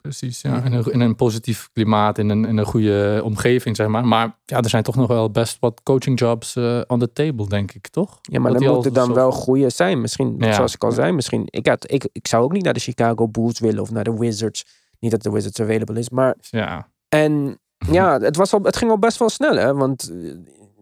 [0.00, 0.62] Precies, ja.
[0.64, 4.06] In een, in een positief klimaat, in een, in een goede omgeving, zeg maar.
[4.06, 7.48] Maar ja, er zijn toch nog wel best wat coaching jobs eh on the table,
[7.48, 8.18] denk ik, toch?
[8.22, 10.00] Ja, maar Dat dan die moeten dan zo- wel goede zijn.
[10.00, 10.52] Misschien, Ja.
[10.52, 11.42] zoals ik al zei, misschien.
[11.50, 14.14] Ik, had, ik, ik zou ook niet naar de Chicago Bulls willen of naar de
[14.18, 14.64] Wizards.
[14.98, 17.58] Niet dat de Wizards available is, maar Ja, En
[17.90, 19.74] ja, het, was al, het ging al best wel snel, hè?
[19.74, 20.30] Want eh,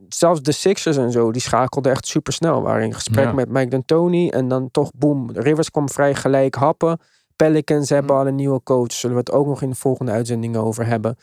[0.08, 2.62] zelfs de Sixers en zo, die schakelden echt super snel.
[2.62, 3.32] Waren in gesprek Ja.
[3.32, 4.28] met Mike D'Antoni.
[4.28, 6.98] En dan toch, boem, Rivers kwam vrij gelijk happen.
[7.36, 8.92] Pelicans hebben al een nieuwe coach.
[8.92, 11.16] Zullen we het ook nog in de volgende uitzendingen over hebben.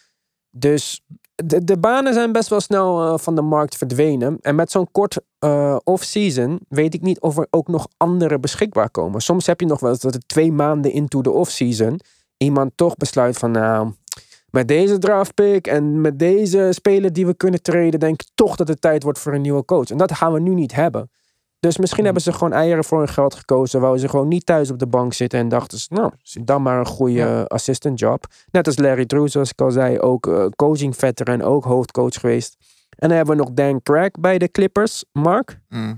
[0.52, 1.02] Dus
[1.36, 4.38] de, de banen zijn best wel snel eh, van de markt verdwenen.
[4.42, 8.90] En met zo'n kort eh, off-season weet ik niet of er ook nog andere beschikbaar
[8.90, 9.22] komen.
[9.22, 12.00] Soms heb je nog wel eens dat het twee maanden into de off-season
[12.38, 13.92] iemand toch besluit van nou,
[14.52, 18.68] met deze draftpick en met deze speler die we kunnen treden, denk ik toch dat
[18.68, 19.90] het tijd wordt voor een nieuwe coach.
[19.90, 21.12] En dat gaan we nu niet hebben.
[21.60, 23.82] Dus misschien hebben ze gewoon eieren voor hun geld gekozen.
[23.82, 26.12] Wou ze gewoon niet thuis op de bank zitten en dachten ze, nou,
[26.44, 27.42] dan maar een goede Ja.
[27.42, 28.26] assistant job.
[28.52, 32.56] Net als Larry Drew, zoals ik al zei, ook eh, coaching veteran, ook hoofdcoach geweest.
[32.90, 35.04] En dan hebben we nog Dan Craig bij de Clippers.
[35.12, 35.60] Mark?
[35.70, 35.94] Mhm.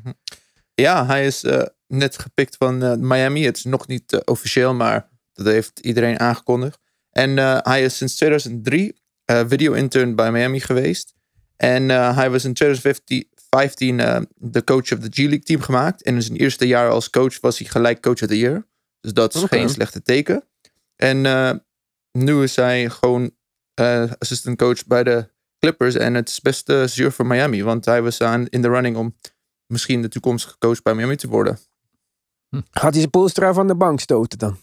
[0.73, 3.45] Ja, hij is eh, net gepikt van eh, Miami.
[3.45, 6.79] Het is nog niet officieel, maar dat heeft iedereen aangekondigd.
[7.11, 11.13] En eh, hij is sinds 2003 eh, video-intern bij Miami geweest.
[11.57, 16.03] En eh, hij was in 2015 eh, de coach of the G-League team gemaakt.
[16.03, 18.67] En in zijn eerste jaar als coach was hij gelijk coach of the year.
[18.99, 20.43] Dus dat is geen slechte teken.
[20.95, 21.21] En
[22.11, 23.31] nu is hij gewoon
[24.17, 25.95] assistant coach bij de Clippers.
[25.95, 27.63] En het is best zuur voor Miami.
[27.63, 29.15] Want hij was aan, in de running om
[29.65, 31.59] misschien de toekomstige coach bij Miami te worden.
[32.49, 34.57] Gaat hij zijn Poelstra van de bank stoten dan?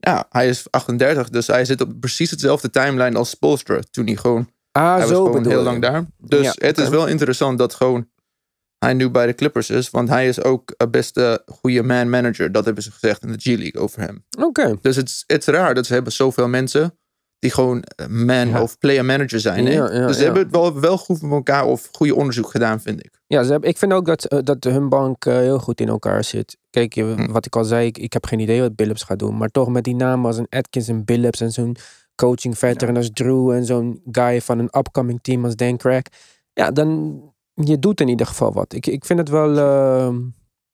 [0.00, 3.80] Ja, hij is 38, dus hij zit op precies hetzelfde timeline als Spolstra.
[3.90, 5.64] Toen hij gewoon Ah, hij was zo gewoon bedoel heel je.
[5.64, 6.04] lang daar.
[6.18, 8.08] Dus Ja, het is wel interessant dat gewoon
[8.78, 9.90] hij nu bij de Clippers is.
[9.90, 12.52] Want hij is ook een beste goede man manager.
[12.52, 14.24] Dat hebben ze gezegd in de G-League over hem.
[14.40, 14.76] Oké.
[14.80, 16.98] Dus het is, het is raar dat ze hebben zoveel mensen
[17.38, 18.62] die gewoon eh, man Ja.
[18.62, 19.64] of player manager zijn.
[19.64, 22.80] Ja, ja, dus ze hebben het wel, wel goed met elkaar of goede onderzoek gedaan,
[22.80, 23.17] vind ik.
[23.30, 25.88] Ja, ze hebben, ik vind ook dat, eh, dat hun bank eh, heel goed in
[25.88, 26.56] elkaar zit.
[26.70, 27.32] Kijk, je- Hm.
[27.32, 29.36] wat ik al zei, ik, ik heb geen idee wat Billups gaat doen.
[29.36, 31.76] Maar toch met die namen als een Atkins en Billups en zo'n
[32.14, 36.02] coaching veteran als Drew en zo'n guy van een upcoming team als Dan Craig.
[36.52, 37.20] Ja, dan
[37.54, 38.72] je doet in ieder geval wat.
[38.72, 40.14] Ik, ik vind het wel, eh,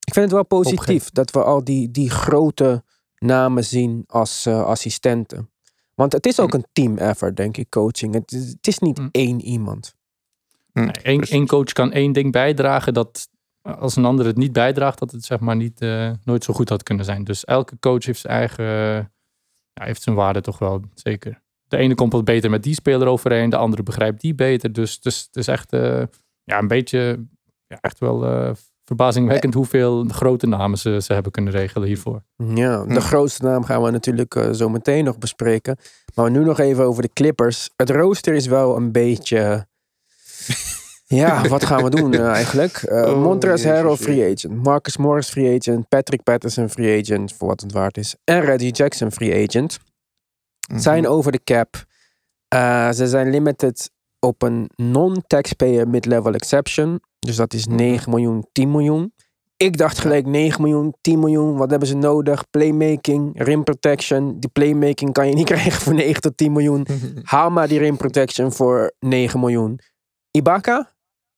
[0.07, 1.15] ik vind het wel positief Opgeven.
[1.15, 2.83] dat we al die, die grote
[3.19, 5.51] namen zien als eh, assistenten.
[5.95, 6.57] Want het is ook Hm.
[6.57, 8.15] een team effort, denk ik, coaching.
[8.15, 9.09] Het, is- het is niet Hm.
[9.11, 9.95] één iemand.
[10.75, 11.35] Hm, Nee, één, precies.
[11.35, 13.29] één coach kan één ding bijdragen dat
[13.79, 16.69] als een ander het niet bijdraagt, dat het zeg maar niet, eh, nooit zo goed
[16.69, 17.25] had kunnen zijn.
[17.25, 18.65] Dus elke coach heeft zijn eigen,
[19.73, 21.43] ja, heeft zijn waarde toch wel, zeker.
[21.69, 24.73] De ene komt wat beter met die speler overeen, de andere begrijpt die beter.
[24.73, 26.03] Dus, dus het is echt eh,
[26.45, 27.27] ja, een beetje,
[27.67, 28.51] ja, echt wel eh,
[28.85, 32.23] verbazingwekkend hoeveel grote namen ze, ze hebben kunnen regelen hiervoor.
[32.37, 32.99] Ja, de Hm.
[33.01, 35.77] grootste naam gaan we natuurlijk zo meteen nog bespreken.
[36.15, 37.71] Maar nu nog even over de Clippers.
[37.77, 39.67] Het rooster is wel een beetje...
[41.07, 42.77] ja, wat gaan we doen eh, eigenlijk?
[42.83, 44.65] Eh Oh, Montrezl Harrell free agent.
[44.65, 45.89] Marcus Morris free agent.
[45.89, 48.15] Patrick Patterson free agent, voor wat het waard is.
[48.25, 49.79] En Reggie Jackson free agent.
[50.69, 50.79] Mhm.
[50.81, 51.85] Zijn over de cap.
[52.49, 57.01] Eh, ze zijn limited op een non-taxpayer mid-level exception.
[57.19, 59.13] Dus dat is 9 miljoen, 10 miljoen.
[59.57, 61.57] Ik dacht gelijk 9 miljoen, 10 miljoen.
[61.57, 62.51] Wat hebben ze nodig?
[62.51, 64.41] Playmaking, rim protection.
[64.41, 66.87] Die playmaking kan je niet krijgen voor 9 tot 10 miljoen.
[67.23, 69.81] Haal maar die rim protection voor 9 miljoen.
[70.31, 70.94] Ibaka?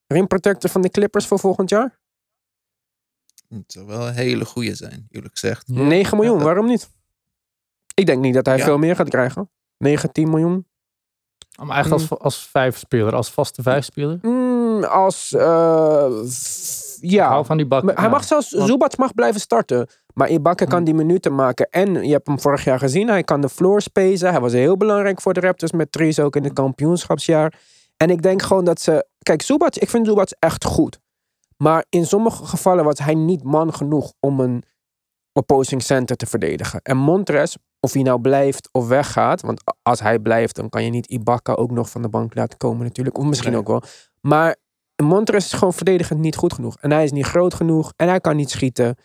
[0.07, 1.99] Rim protector van de Clippers voor volgend jaar?
[3.49, 5.69] Het zou wel een hele goede zijn, eerlijk gezegd.
[5.69, 6.45] 9 miljoen, Ja.
[6.45, 6.91] waarom niet?
[7.95, 8.65] Ik denk niet dat hij Ja.
[8.65, 9.51] veel meer gaat krijgen.
[9.79, 10.67] 9, 10 miljoen.
[11.63, 14.19] Maar echt als, als vijf speler, als vaste vijf speler.
[14.23, 16.11] Mm, als, eh,
[17.01, 17.29] ja.
[17.29, 17.83] hou van die bak.
[17.83, 18.11] Maar Hij ja.
[18.11, 19.89] mag zelfs, Want- Zubats mag blijven starten.
[20.15, 20.85] Maar Ibaka kan Hmm.
[20.85, 21.69] die minuten maken.
[21.71, 23.09] En je hebt hem vorig jaar gezien.
[23.09, 24.31] Hij kan de floor spacen.
[24.31, 27.59] Hij was heel belangrijk voor de Raptors met Tries ook in het kampioenschapsjaar.
[27.97, 29.07] En ik denk gewoon dat ze...
[29.27, 30.99] Kijk, Zubats, ik vind Zubats echt goed.
[31.57, 34.63] Maar in sommige gevallen was hij niet man genoeg om een
[35.33, 36.81] opposing center te verdedigen.
[36.83, 39.41] En Montres, of hij nou blijft of weggaat.
[39.41, 42.59] Want als hij blijft, dan kan je niet Ibaka ook nog van de bank laten
[42.59, 43.19] komen natuurlijk.
[43.19, 43.61] Of misschien Nee.
[43.61, 43.83] ook wel.
[44.21, 44.57] Maar
[45.03, 46.77] Montres is gewoon verdedigend niet goed genoeg.
[46.81, 47.93] En hij is niet groot genoeg.
[47.97, 48.97] En hij kan niet schieten.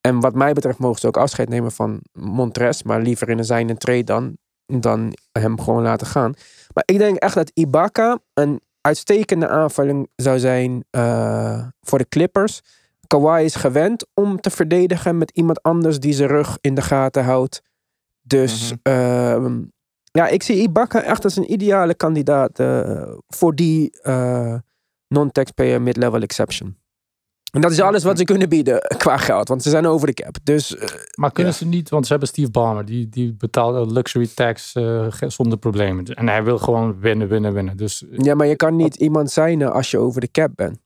[0.00, 2.82] En wat mij betreft mogen ze ook afscheid nemen van Montres.
[2.82, 4.36] Maar liever in een zijne trade dan,
[4.66, 6.34] dan hem gewoon laten gaan.
[6.74, 12.60] Maar ik denk echt dat Ibaka een uitstekende aanvulling zou zijn eh, voor de Clippers.
[13.06, 17.24] Kawhi is gewend om te verdedigen met iemand anders die zijn rug in de gaten
[17.24, 17.62] houdt.
[18.20, 18.78] Dus Mhm.
[18.82, 19.62] ehm,
[20.10, 24.54] ja, ik zie Ibaka echt als een ideale kandidaat eh, voor die eh,
[25.08, 26.76] non-taxpayer mid-level exception.
[27.52, 30.14] En dat is alles wat ze kunnen bieden qua geld, want ze zijn over de
[30.14, 30.36] cap.
[30.42, 31.58] Dus eh, Maar kunnen Ja.
[31.58, 36.04] ze niet, want ze hebben Steve Ballmer, die, die betaalt luxury tax eh, zonder problemen.
[36.04, 37.76] En hij wil gewoon winnen, winnen, winnen.
[37.76, 40.78] Dus eh, ja, maar je kan niet iemand zijn als je over de cap bent.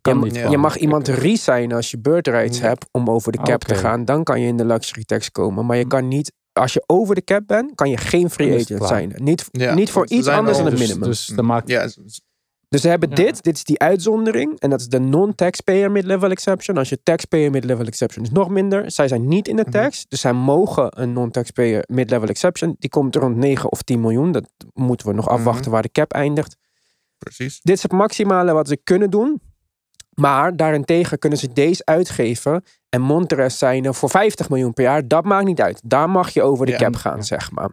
[0.00, 0.34] kan je, niet.
[0.34, 0.50] ja.
[0.50, 2.66] je mag iemand resignen als je birthrights Ja.
[2.66, 4.04] hebt om over de cap te gaan.
[4.04, 5.66] Dan kan je in de luxury tax komen.
[5.66, 8.86] Maar je kan niet, als je over de cap bent, kan je geen free agent
[8.86, 9.12] zijn.
[9.16, 11.08] Niet, Ja, niet voor iets anders dan het dus, minimum.
[11.08, 11.88] dus dan maakt Ja,
[12.70, 13.14] Dus ze hebben Ja.
[13.14, 14.60] dit, dit is die uitzondering.
[14.60, 16.76] En dat is de non-taxpayer mid-level exception.
[16.76, 18.90] Als je taxpayer mid-level exception is nog minder.
[18.90, 19.70] Zij zijn niet in de Mhm.
[19.70, 20.06] tax.
[20.08, 22.76] Dus zij mogen een non-taxpayer mid-level exception.
[22.78, 24.32] Die komt rond 9 of 10 miljoen.
[24.32, 25.34] Dat moeten we nog Mhm.
[25.34, 26.56] afwachten waar de cap eindigt.
[27.18, 27.60] precies.
[27.62, 29.40] Dit is het maximale wat ze kunnen doen.
[30.14, 32.64] Maar daarentegen kunnen ze deze uitgeven.
[32.88, 35.08] En Montres zijn er voor 50 miljoen per jaar.
[35.08, 35.80] Dat maakt niet uit.
[35.84, 36.78] Daar mag je over de Ja.
[36.78, 37.70] cap gaan, zeg maar.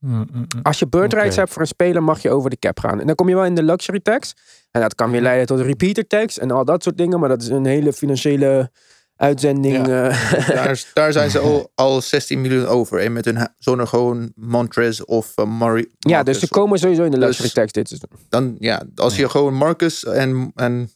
[0.00, 0.46] Mm, mm, mm.
[0.62, 1.40] Als je birthrights Oké.
[1.40, 3.00] hebt voor een speler, mag je over de cap gaan.
[3.00, 4.34] En dan kom je wel in de luxury tax.
[4.70, 7.20] En dat kan weer leiden tot repeater tax en al dat soort dingen.
[7.20, 8.70] Maar dat is een hele financiële
[9.16, 9.86] uitzending.
[9.86, 10.08] Ja.
[10.08, 10.48] eh.
[10.64, 12.98] Daar, daar zijn ze al, al 16 miljoen over.
[12.98, 15.88] En met hun zonder gewoon Montrez of uh, Murray.
[15.98, 17.72] ja, dus ze komen sowieso in de luxury Dus- tax.
[17.72, 20.90] Dit is Dan, ja, als je gewoon Marcus en, en,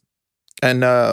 [0.54, 1.10] en uh,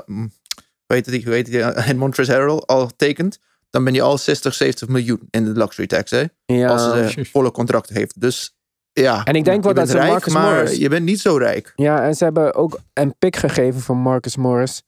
[0.88, 3.40] weet het, weet het, en Montrez Harrell al tekent,
[3.72, 6.24] dan ben je al 60, 70 miljoen in de luxury tax, hè?
[6.46, 6.68] ja.
[6.70, 8.22] Als ze volle contract heeft.
[8.22, 8.56] Dus
[8.94, 9.24] ja.
[9.24, 11.74] En ik denk wel dat ze rijk, Marcus maar Morris- je bent niet zo rijk.
[11.76, 14.82] ja, en ze hebben ook een pick gegeven van Marcus Morris.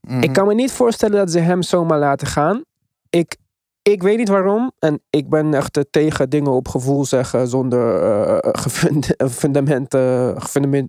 [0.00, 0.22] Mhm.
[0.22, 2.64] Ik kan me niet voorstellen dat ze hem zomaar laten gaan.
[3.10, 3.36] Ik,
[3.82, 4.72] ik weet niet waarom.
[4.78, 9.06] En ik ben echt tegen dingen op gevoel zeggen zonder eh, gefund.
[9.40, 9.92] Fundament,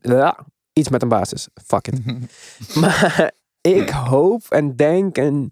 [0.01, 1.47] ja, iets met een basis.
[1.65, 1.99] Fuck it.
[2.81, 3.31] Maar
[3.61, 5.51] ik hoop en denk en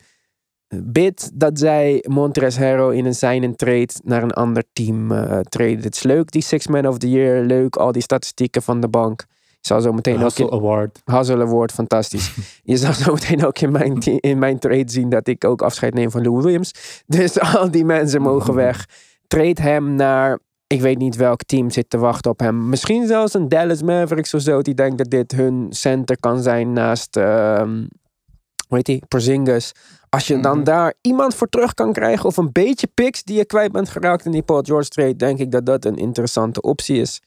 [0.84, 5.08] bid dat zij Montrezl Harrell in een sign and trade naar een ander team
[5.50, 5.82] traden.
[5.82, 7.46] Het is leuk, die Six Man of the Year.
[7.46, 9.26] Leuk, al die statistieken van de bank.
[9.62, 11.02] Zal zo meteen ook Hustle in, Award.
[11.06, 12.34] Hazel Award, fantastisch.
[12.64, 15.94] Je zal zo meteen ook in mijn, in mijn trade zien dat ik ook afscheid
[15.94, 17.04] neem van Lou Williams.
[17.08, 18.86] Dus al die mensen mogen weg.
[19.28, 22.70] Trade hem naar, ik weet niet welk team zit te wachten op hem.
[22.70, 24.62] Misschien zelfs een Dallas Mavericks of zo.
[24.62, 27.84] Die denkt dat dit hun center kan zijn naast, ehm
[28.72, 29.72] hoe heet die, Porzingis.
[30.10, 30.64] Als je dan Mhm.
[30.64, 34.26] daar iemand voor terug kan krijgen of een beetje picks die je kwijt bent geraakt
[34.26, 37.22] in die Paul George trade, denk ik dat dat een interessante optie is.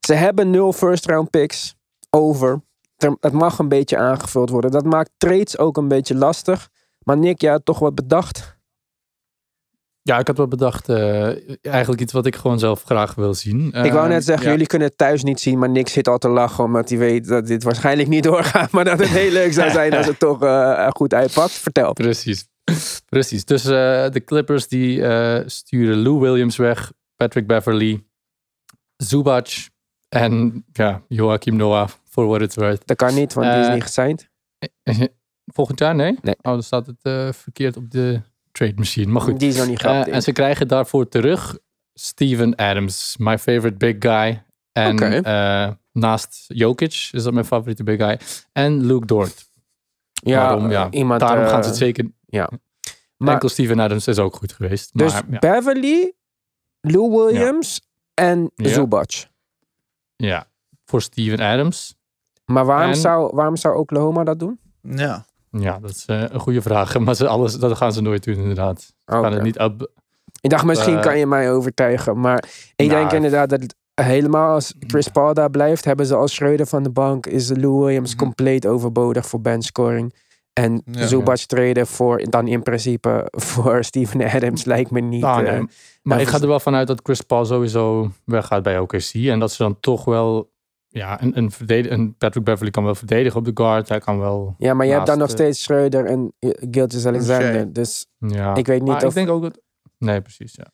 [0.00, 1.74] Ze hebben nul first round picks
[2.10, 2.62] over.
[2.96, 4.70] Er- Het mag een beetje aangevuld worden.
[4.70, 6.68] Dat maakt trades ook een beetje lastig.
[7.04, 8.56] Maar Nick, jij had toch wat bedacht?
[10.02, 11.26] Ja, ik had wel bedacht, eh,
[11.66, 13.66] eigenlijk iets wat ik gewoon zelf graag wil zien.
[13.66, 14.52] ik wou Eh, net zeggen, ja.
[14.52, 17.26] jullie kunnen het thuis niet zien, maar Nick zit al te lachen omdat hij weet
[17.28, 18.70] dat dit waarschijnlijk niet doorgaat.
[18.72, 21.50] Maar dat het heel leuk zou zijn als het toch eh, goed uitpakt.
[21.52, 21.92] Vertel.
[21.92, 22.48] Precies.
[23.08, 23.44] Precies.
[23.44, 23.70] Dus eh,
[24.10, 28.04] de Clippers die eh, sturen Lou Williams weg, Patrick Beverly,
[28.96, 29.46] Zubac
[30.08, 32.86] en ja, Joachim Noah, for what it's worth.
[32.86, 34.30] Dat kan niet, want die is niet gesigned.
[35.46, 36.18] Volgend jaar, nee?
[36.22, 36.34] Nee.
[36.42, 38.20] Oh, dan staat het eh, verkeerd op de
[38.66, 39.12] trade machine.
[39.12, 39.38] Maar goed.
[39.40, 41.58] Die is nog niet Eh, en ze krijgen daarvoor terug
[41.94, 44.44] Steven Adams, my favorite big guy.
[44.72, 48.18] En eh, naast Jokic is dat mijn favoriete big guy.
[48.52, 49.50] En Luke Dort.
[50.12, 50.70] ja, Waarom?
[50.70, 51.20] Ja, iemand.
[51.20, 52.10] Daarom eh, gaan ze het zeker.
[53.16, 54.90] maar- Enkel Steven Adams is ook goed geweest.
[54.98, 55.38] Dus maar, ja.
[55.38, 56.12] Beverly,
[56.80, 57.80] Lou Williams
[58.14, 58.68] en Ja.
[58.68, 59.10] Zubac.
[60.16, 60.46] ja,
[60.84, 61.94] voor Steven Adams.
[62.44, 64.60] Maar waarom, En- zou, waarom zou Oklahoma dat doen?
[64.82, 65.24] Ja.
[65.58, 66.98] Ja, dat is eh, een goede vraag.
[66.98, 68.80] Maar ze, alles, dat gaan ze nooit doen, inderdaad.
[68.80, 69.90] Ze gaan het niet up.
[70.40, 72.20] Ik dacht, misschien Eh, kan je mij overtuigen.
[72.20, 72.44] Maar
[72.76, 76.34] ik nou, denk inderdaad dat het helemaal als Chris Paul daar blijft, hebben ze als
[76.34, 78.22] Schreuder van de bank, is Lou Williams Mhm.
[78.24, 80.14] compleet overbodig voor benchscoring.
[80.52, 81.06] En Ja.
[81.06, 85.24] Zubac traden voor, dan in principe voor Steven Adams lijkt me niet.
[85.24, 85.66] Ah, eh, nee.
[86.02, 89.12] Maar ik vers- ga er wel vanuit dat Chris Paul sowieso weggaat bij OKC.
[89.14, 90.50] En dat ze dan toch wel...
[90.94, 93.88] Ja, een, een, een Patrick Beverly kan wel verdedigen op de guard.
[93.88, 94.54] Hij kan wel...
[94.58, 96.32] ja, maar je hebt dan nog steeds Schreuder en
[96.70, 97.72] Gilgis Alexander.
[97.72, 98.54] Dus, Ja.
[98.54, 99.60] Ik weet niet Maar of- Ik denk ook dat...
[99.98, 100.66] Nee, precies, ja.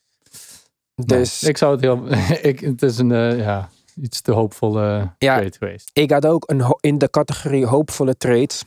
[0.95, 2.07] dus Nee, ik zou het heel...
[2.51, 3.69] ik, het is een eh, ja,
[4.01, 5.37] iets te hoopvolle Ja.
[5.39, 5.91] trade geweest.
[5.93, 8.65] ik had ook een, in de categorie hoopvolle trades.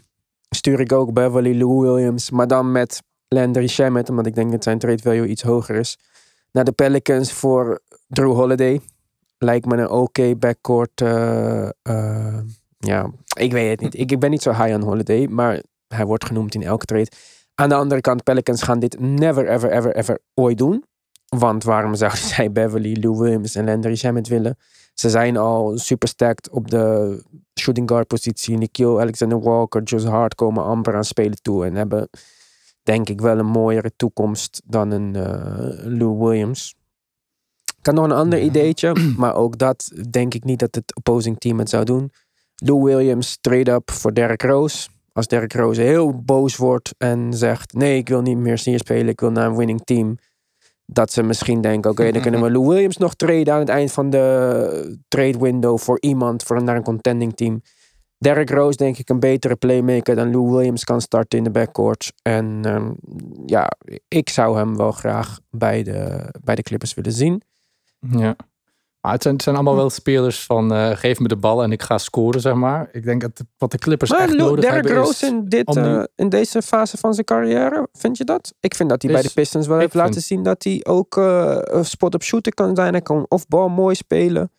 [0.49, 4.63] Stuur ik ook Beverly Lou Williams, maar dan met Landry Shamet, omdat ik denk dat
[4.63, 5.97] zijn trade value iets hoger is.
[6.51, 8.81] Naar de Pelicans voor Drew Holiday.
[9.43, 11.01] Lijkt me een oké backcourt.
[11.01, 12.39] eh, eh,
[12.77, 13.93] ja, ik weet het niet.
[13.99, 17.11] Ik, ik ben niet zo high on Holiday, maar hij wordt genoemd in elke trade.
[17.55, 20.83] Aan de andere kant, Pelicans gaan dit never, ever, ever, ever ooit doen.
[21.27, 24.57] Want waarom zouden zij Beverly, Lou Williams en Landry Shamet willen?
[24.93, 27.23] Ze zijn al super stacked op de
[27.59, 28.57] shooting guard positie.
[28.57, 31.65] Nikhil, Alexander Walker, Josh Hart komen amper aan spelen toe.
[31.65, 32.09] En hebben
[32.83, 36.75] denk ik wel een mooiere toekomst dan een eh, Lou Williams.
[37.81, 38.95] Ik had nog een ander ideetje.
[39.17, 42.11] Maar ook dat denk ik niet dat het opposing team het zou doen.
[42.55, 44.89] Lou Williams trade-up voor Derrick Rose.
[45.13, 47.73] Als Derrick Rose heel boos wordt en zegt...
[47.73, 49.07] Nee, ik wil niet meer hier spelen.
[49.07, 50.17] Ik wil naar een winning team.
[50.85, 51.91] Dat ze misschien denken...
[51.91, 55.77] Oké, dan kunnen we Lou Williams nog traden aan het eind van de trade window...
[55.77, 57.61] voor iemand, voor naar een contending team.
[58.17, 62.13] Derrick Rose denk ik een betere playmaker dan Lou Williams kan starten in de backcourt.
[62.21, 62.91] En ehm,
[63.45, 63.71] ja,
[64.07, 67.41] ik zou hem wel graag bij de, bij de Clippers willen zien.
[68.09, 68.35] Ja.
[69.01, 71.71] Maar het zijn, het zijn allemaal wel spelers van eh, geef me de bal en
[71.71, 72.89] ik ga scoren, zeg maar.
[72.91, 75.31] Ik denk dat wat de Clippers Maar echt nodig Derrick hebben Rose is...
[75.31, 78.53] in, dit, nu- eh, in deze fase van zijn carrière, vind je dat?
[78.59, 81.57] Ik vind dat hij bij de Pistons wel heeft laten zien dat hij ook eh,
[81.61, 82.91] een spot op shooter kan zijn.
[82.91, 84.51] Hij kan off bal mooi spelen.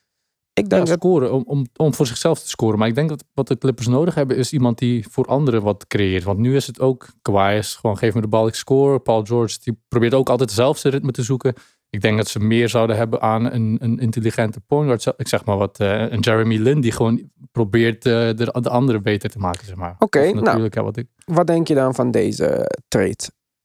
[0.53, 2.79] Ik Ja, denk dat scoren, om, om, om voor zichzelf te scoren.
[2.79, 5.87] Maar ik denk dat wat de Clippers nodig hebben is iemand die voor anderen wat
[5.87, 6.25] creëert.
[6.25, 8.99] Want nu is het ook Kawhi is gewoon geef me de bal, ik score.
[8.99, 11.55] Paul George die probeert ook altijd zelf zijn ritme te zoeken.
[11.93, 15.03] Ik denk dat ze meer zouden hebben aan een, een intelligente point guard.
[15.03, 18.69] Zo- Ik zeg maar wat, eh, een Jeremy Lin die gewoon probeert eh, de, de
[18.71, 19.95] anderen beter te maken, zeg maar.
[19.99, 20.41] Oké, nou.
[20.43, 23.17] natuurlijk, ja, wat ik, Wat denk je dan van deze trade?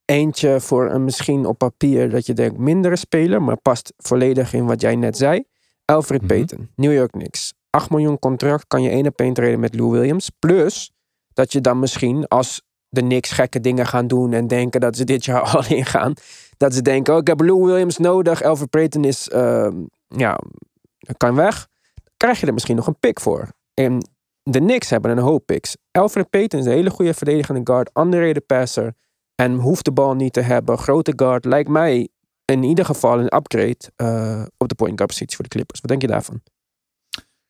[0.06, 4.66] Eentje voor een misschien op papier dat je denkt mindere speler, maar past volledig in
[4.66, 5.44] wat jij net zei.
[5.86, 6.28] Alfred Mhm.
[6.30, 7.54] Payton, New York Knicks.
[7.70, 10.30] 8 miljoen contract kan je één op één treden met Lou Williams.
[10.40, 10.92] Plus
[11.34, 15.04] dat je dan misschien als de Knicks gekke dingen gaan doen en denken dat ze
[15.04, 16.14] dit jaar al ingaan.
[16.58, 18.44] Dat ze denken, oh, ik heb Lou Williams nodig.
[18.44, 19.76] Alfred Payton is, ehm,
[20.08, 20.40] ja,
[21.18, 21.68] kan weg.
[22.18, 23.52] Krijg je er misschien nog een pick voor.
[23.74, 24.10] En
[24.44, 25.78] de Knicks hebben een hoop picks.
[25.92, 27.90] Alfred Payton is een hele goede verdedigende guard.
[27.94, 28.94] Underrated passer.
[29.36, 30.78] En hoeft de bal niet te hebben.
[30.78, 31.46] Grote guard.
[31.46, 32.10] Lijkt mij
[32.46, 35.80] in ieder geval een upgrade eh, op de point guard positie voor de Clippers.
[35.80, 36.42] Wat denk je daarvan?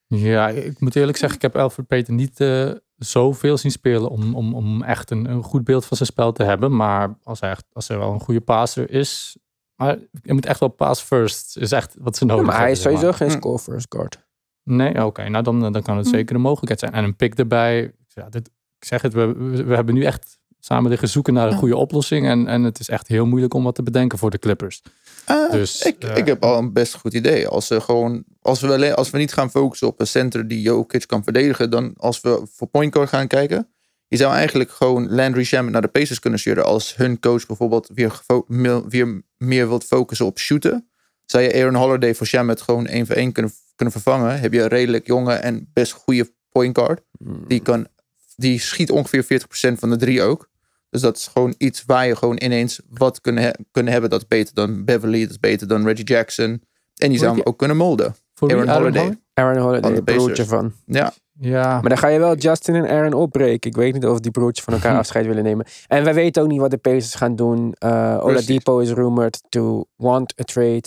[0.08, 4.36] ja, ik moet eerlijk zeggen, ik heb Alfred Payton niet eh, zoveel zien spelen om,
[4.36, 6.76] om, om echt een, een goed beeld van zijn spel te hebben.
[6.76, 9.38] Maar als hij, echt, als hij wel een goede passer is.
[9.76, 11.58] Maar je moet echt wel pass first.
[11.58, 14.26] Is echt wat ze nodig maar hij is hebben, sowieso geen score first guard.
[14.64, 15.30] Nee, oké.
[15.30, 16.94] nou, dan, dan kan het zeker een mogelijkheid zijn.
[16.94, 17.94] En een pick erbij.
[18.08, 18.48] Ja, dit,
[18.80, 21.76] ik zeg het, we, we, we hebben nu echt samen liggen zoeken naar een goede
[21.76, 22.28] oplossing.
[22.28, 24.82] En, en het is echt heel moeilijk om wat te bedenken voor de Clippers.
[25.28, 27.48] Ah, Dus, ik, ik heb al een best goed idee.
[27.48, 30.62] Als, ze gewoon, als, we alleen, als we niet gaan focussen op een center die
[30.62, 33.70] Jokic kan verdedigen, dan als we voor point guard gaan kijken,
[34.08, 37.90] je zou eigenlijk gewoon Landry Shamet naar de Pacers kunnen sturen als hun coach bijvoorbeeld
[37.94, 40.90] weer, meer- weer meer wilt focussen op shooten.
[41.26, 44.62] Zou je Aaron Holiday voor Shamet gewoon één voor één kunnen, kunnen vervangen, heb je
[44.62, 47.02] een redelijk jonge en best goede point guard.
[47.48, 47.88] Die, kan,
[48.36, 50.50] die schiet ongeveer 40% van de drie ook.
[50.90, 54.10] Dus dat is gewoon iets waar je gewoon ineens wat kunnen, he- kunnen hebben.
[54.10, 56.62] Dat is beter dan Beverly, dat is beter dan Reggie Jackson.
[56.96, 58.16] En die zou hem ook kunnen molden.
[58.34, 58.58] Voor wie?
[58.58, 59.18] Aaron Holiday.
[59.34, 60.74] Aaron Holiday, broertje van.
[60.86, 63.70] Ja, Ja, Maar dan ga je wel Justin en Aaron opbreken.
[63.70, 65.66] Ik weet niet of die broertjes van elkaar afscheid willen nemen.
[65.88, 67.76] En wij weten ook niet wat de Pacers gaan doen.
[67.86, 70.84] Uh, Oladipo is rumored to want a trade.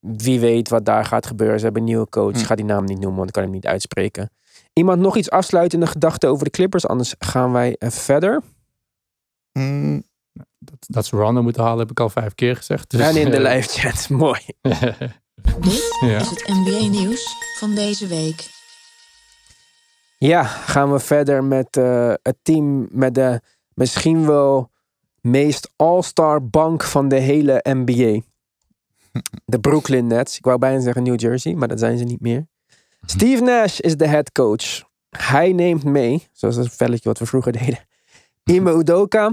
[0.00, 1.58] Wie weet wat daar gaat gebeuren.
[1.58, 2.34] Ze hebben een nieuwe coach.
[2.38, 4.30] Ik ga die naam niet noemen, want ik kan hem niet uitspreken.
[4.72, 6.86] Iemand nog iets afsluitende gedachten over de Clippers?
[6.86, 8.42] Anders gaan wij eh, verder.
[9.60, 10.02] Mm,
[10.58, 12.90] dat, dat ze Rondo moeten halen heb ik al vijf keer gezegd.
[12.90, 14.08] Dus, en in de live chat.
[14.08, 14.40] Mooi.
[15.60, 16.18] Dit Ja.
[16.20, 18.48] is het NBA-nieuws van deze week.
[20.18, 23.40] Ja, gaan we verder met eh, het team met de
[23.74, 24.70] misschien wel
[25.20, 28.20] meest all-star bank van de hele NBA.
[29.44, 30.36] De Brooklyn Nets.
[30.38, 32.46] Ik wou bijna zeggen New Jersey, maar dat zijn ze niet meer.
[33.06, 34.82] Steve Nash is de head coach.
[35.10, 37.78] Hij neemt mee, zoals het velletje wat we vroeger deden,
[38.44, 39.32] Ime Udoka,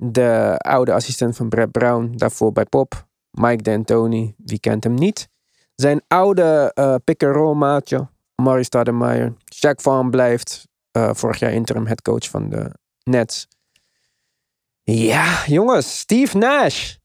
[0.00, 3.06] de oude assistent van Brett Brown, daarvoor bij Pop.
[3.30, 5.28] Mike D'Antoni, wie kent hem niet.
[5.74, 9.34] Zijn oude eh pick-and-roll maatje, Maurice Stoudemire.
[9.54, 12.70] Shaq Vaughn blijft eh, vorig jaar interim headcoach van de
[13.02, 13.48] Nets.
[14.82, 16.96] Ja, jongens, Steve Nash.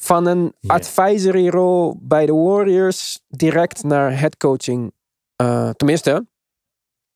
[0.00, 0.74] Van een Ja.
[0.74, 4.92] advisory rol bij de Warriors direct naar headcoaching.
[5.36, 6.26] eh tenminste,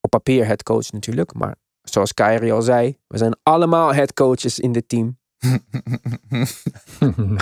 [0.01, 1.33] op papier headcoach natuurlijk.
[1.33, 1.55] Maar
[1.93, 5.19] zoals Kyrie al zei, we zijn allemaal headcoaches in dit team.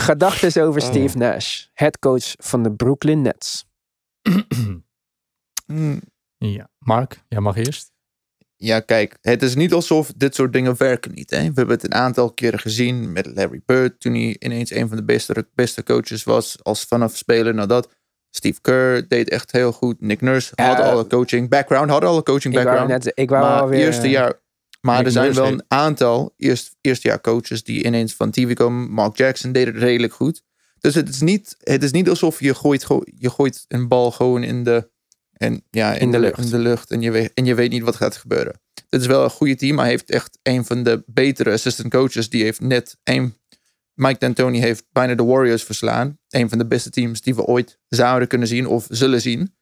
[0.08, 3.66] Gedachten over Steve Nash, headcoach van de Brooklyn Nets.
[5.66, 6.02] mm.
[6.38, 6.70] ja.
[6.80, 7.92] Mark, jij mag eerst.
[8.62, 11.30] Ja, kijk, het is niet alsof dit soort dingen werken niet.
[11.30, 11.38] Hè?
[11.38, 14.98] We hebben het een aantal keren gezien met Larry Bird toen hij ineens een van
[14.98, 17.99] de beste, beste coaches was als vanaf speler naar dat.
[18.32, 20.02] Steve Kerr deed echt heel goed.
[20.02, 23.04] Nick Nurse had al een coaching background, had al een coaching Ik wou, background.
[23.04, 23.80] net, ik wou maar alweer...
[23.86, 24.34] eerste jaar,
[24.82, 28.54] maar Nick er zijn Nurse wel een aantal eerst, eerstejaar coaches die ineens van TV
[28.54, 28.92] komen.
[28.92, 30.42] Mark Jackson deed het redelijk goed.
[30.80, 34.12] Dus het is niet, het is niet alsof je gooit, go- je gooit een bal
[34.12, 34.90] gewoon in de,
[35.34, 36.38] en, ja, in, In de lucht.
[36.40, 38.62] in de lucht en je, weet, en je weet niet wat gaat gebeuren.
[38.90, 41.90] Het is wel een goede team, maar hij heeft echt een van de betere assistant
[41.90, 42.30] coaches.
[42.30, 43.38] Die heeft net een.
[44.00, 46.18] Mike D'Antoni heeft bijna de Warriors verslaan.
[46.30, 49.56] Een van de beste teams die we ooit zouden kunnen zien of zullen zien.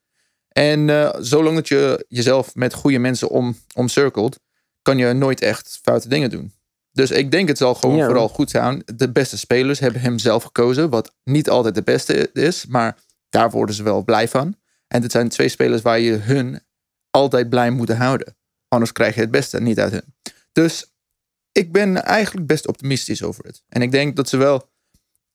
[0.48, 4.40] En eh, zolang dat je jezelf met goede mensen om, omcirkelt,
[4.82, 6.54] kan je nooit echt foute dingen doen.
[6.92, 8.06] Dus ik denk het zal gewoon Ja.
[8.06, 8.84] vooral goed zijn.
[8.96, 12.98] De beste spelers hebben hem zelf gekozen, wat niet altijd de beste is, maar
[13.30, 14.56] daar worden ze wel blij van.
[14.88, 16.60] En dit zijn twee spelers waar je hun
[17.10, 18.36] altijd blij moet houden.
[18.68, 20.16] Anders krijg je het beste niet uit hun.
[20.52, 20.92] Dus
[21.58, 23.64] ik ben eigenlijk best optimistisch over het.
[23.70, 24.70] En ik denk dat ze wel.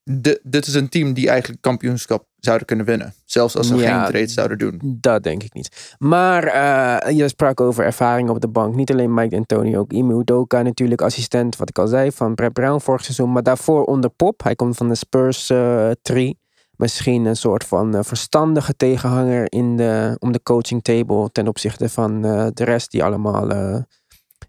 [0.04, 3.14] De, dit is een team die eigenlijk kampioenschap zouden kunnen winnen.
[3.24, 4.02] Zelfs als ze Ja.
[4.02, 4.80] geen trades zouden doen.
[5.00, 5.94] Dat denk ik niet.
[5.98, 8.74] Maar eh, je sprak over ervaring op de bank.
[8.74, 11.02] Niet alleen Mike D'Antoni, ook Ime Udoka natuurlijk.
[11.02, 13.32] Assistent, wat ik al zei, van Brett Brown vorig seizoen.
[13.32, 14.42] Maar daarvoor onder Pop.
[14.42, 16.40] Hij komt van de Spurs eh tree.
[16.76, 21.30] Misschien een soort van eh, verstandige tegenhanger in de, om de coaching table.
[21.32, 23.76] Ten opzichte van eh, de rest die allemaal eh,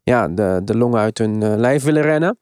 [0.03, 2.37] ja, de, de longen uit hun eh, lijf willen rennen.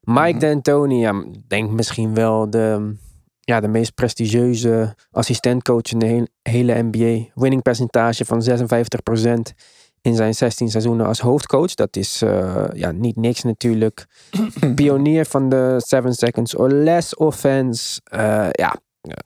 [0.00, 0.38] Mike Mhm.
[0.38, 2.94] D'Antoni, ja, denk misschien wel de,
[3.40, 7.30] ja, de meest prestigieuze assistentcoach in de heel- hele NBA.
[7.34, 9.52] Winning percentage van 56%
[10.02, 11.74] in zijn 16 seizoenen als hoofdcoach.
[11.74, 14.06] Dat is eh, ja, niet niks natuurlijk.
[14.74, 18.00] Pionier van de 7 seconds or less offense.
[18.04, 18.76] Eh, ja,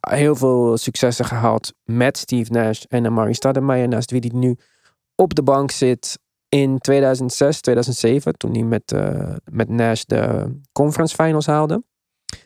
[0.00, 3.86] heel veel successen gehaald met Steve Nash en Amari Stoudemire.
[3.86, 4.56] Naast wie die nu
[5.16, 6.18] op de bank zit
[6.54, 8.36] in 2006, 2007.
[8.36, 11.82] Toen hij met, eh, met Nash de conference finals haalde.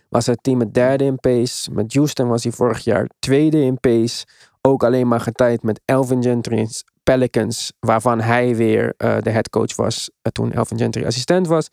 [0.09, 1.71] Was het team het derde in pace.
[1.71, 4.27] Met Houston was hij vorig jaar tweede in pace.
[4.61, 7.73] Ook alleen maar getijd met Elvin Gentry's Pelicans.
[7.81, 10.11] Waarvan hij weer eh, de headcoach was.
[10.23, 11.69] eh, toen Elvin Gentry assistent was.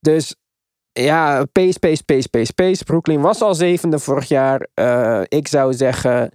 [0.00, 0.34] Dus
[0.92, 2.84] ja, pace, pace, pace, pace, pace.
[2.84, 4.68] Brooklyn was al zevende vorig jaar.
[5.28, 6.30] Ik zou zeggen,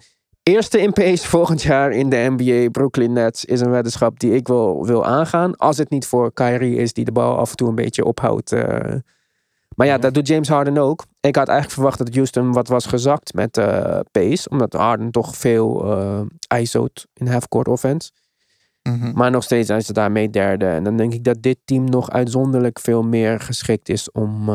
[0.50, 4.48] Eerste in pace volgend jaar in de NBA Brooklyn Nets is een weddenschap die ik
[4.48, 5.56] wel wil aangaan.
[5.56, 8.52] Als het niet voor Kyrie is die de bal af en toe een beetje ophoudt.
[8.52, 8.94] eh.
[9.76, 11.06] Maar ja, dat doet James Harden ook.
[11.20, 14.50] Ik had eigenlijk verwacht dat Houston wat was gezakt met eh, pace.
[14.50, 15.86] Omdat Harden toch veel
[16.58, 18.12] ISO't in half-court offense.
[18.84, 19.12] Mhm.
[19.14, 20.68] Maar nog steeds zijn ze daarmee derde.
[20.68, 24.50] En dan denk ik dat dit team nog uitzonderlijk veel meer geschikt is om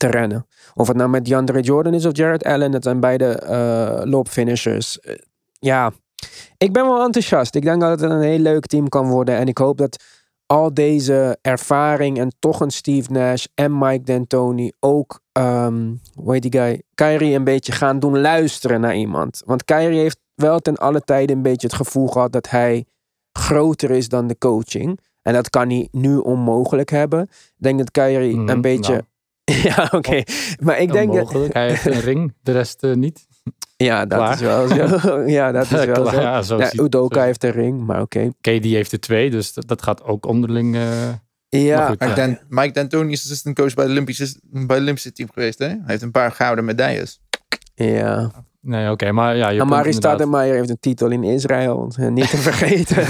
[0.00, 0.46] te rennen.
[0.74, 2.70] Of het nou met DeAndre Jordan is of Jared Allen.
[2.70, 5.00] Dat zijn beide eh loopfinishers.
[5.00, 5.14] Eh,
[5.58, 5.92] ja,
[6.58, 7.54] ik ben wel enthousiast.
[7.54, 9.36] Ik denk dat het een heel leuk team kan worden.
[9.36, 10.02] En ik hoop dat
[10.46, 16.42] al deze ervaring en toch een Steve Nash en Mike D'Antoni ook, ehm hoe heet
[16.42, 19.42] die guy, Kyrie een beetje gaan doen luisteren naar iemand.
[19.44, 22.84] Want Kyrie heeft wel ten alle tijden een beetje het gevoel gehad dat hij
[23.32, 25.00] groter is dan de coaching.
[25.22, 27.22] En dat kan hij nu onmogelijk hebben.
[27.22, 28.92] Ik denk dat Kyrie Mhm, een beetje...
[28.92, 29.04] nou.
[29.70, 30.22] ja, oké.
[30.62, 31.32] Maar ik denk dat...
[31.52, 33.26] Hij heeft een ring, de rest eh, niet.
[33.76, 34.34] Ja, dat Klaar.
[34.34, 35.20] is wel zo.
[35.38, 36.20] ja, dat is wel Klaar, zo.
[36.20, 38.30] ja, zo Ja, Udoka zo- heeft een ring, maar oké.
[38.40, 40.74] KD heeft er twee, dus dat, dat gaat ook onderling.
[40.76, 40.82] eh,
[41.48, 42.26] Ja, goed, Mike, ja.
[42.26, 45.58] Dan, Mike D'Antoni is assistant coach bij het Olympische, bij het Olympische team geweest.
[45.58, 45.66] Hè?
[45.66, 47.20] Hij heeft een paar gouden medailles.
[47.74, 48.30] ja.
[48.62, 50.14] Nee, oké, maar ja, je Amari inderdaad.
[50.14, 51.92] Stademeyer heeft een titel in Israël.
[51.98, 53.06] eh, Niet te vergeten.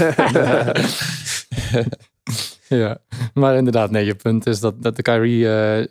[2.67, 2.97] ja,
[3.33, 5.85] maar inderdaad, nee, je punt is dat, dat de Kyrie eh,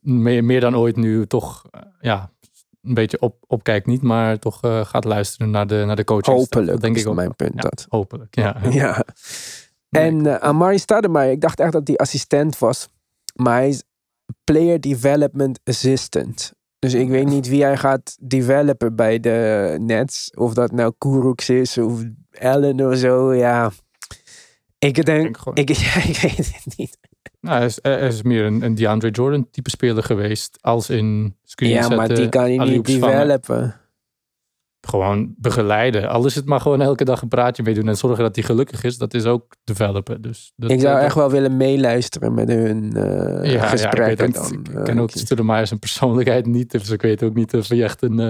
[0.00, 2.30] meer, meer dan ooit nu toch eh, ja,
[2.82, 6.36] een beetje op, opkijkt niet, maar toch eh, gaat luisteren naar de, naar de coaching.
[6.36, 7.14] Hopelijk denk is ik ook.
[7.14, 7.86] mijn punt Ja, dat.
[7.88, 8.56] Hopelijk, ja.
[8.70, 9.04] Ja.
[9.88, 12.88] En eh, Amari Stademeyer, ik dacht echt dat hij assistent was.
[13.34, 13.82] Maar hij is
[14.44, 16.52] player development assistant.
[16.78, 20.30] Dus ik weet niet wie hij gaat developen bij de Nets.
[20.34, 22.02] Of dat nou Kuruks is of
[22.38, 23.34] Allen of zo.
[23.34, 23.70] Ja.
[24.78, 26.98] Ik denk, ik, ja, ik weet het niet.
[27.40, 30.58] Nou, hij, is, hij is meer een, een DeAndre Jordan type speler geweest.
[30.60, 33.10] Als in screen Ja, maar die kan hij niet vangen.
[33.28, 33.74] developen.
[34.86, 36.08] Gewoon begeleiden.
[36.08, 38.44] Al is het maar gewoon elke dag een praatje mee doen en zorgen dat hij
[38.44, 38.98] gelukkig is.
[38.98, 40.22] Dat is ook developen.
[40.22, 42.90] Dus dat, Ik zou eh, echt wel willen meeluisteren met hun
[43.42, 44.32] ja, gesprekken.
[44.32, 46.70] ja, ik, dan, ken ook Stoudemire zijn persoonlijkheid niet.
[46.70, 48.26] Dus ik weet ook niet of hij echt een, eh,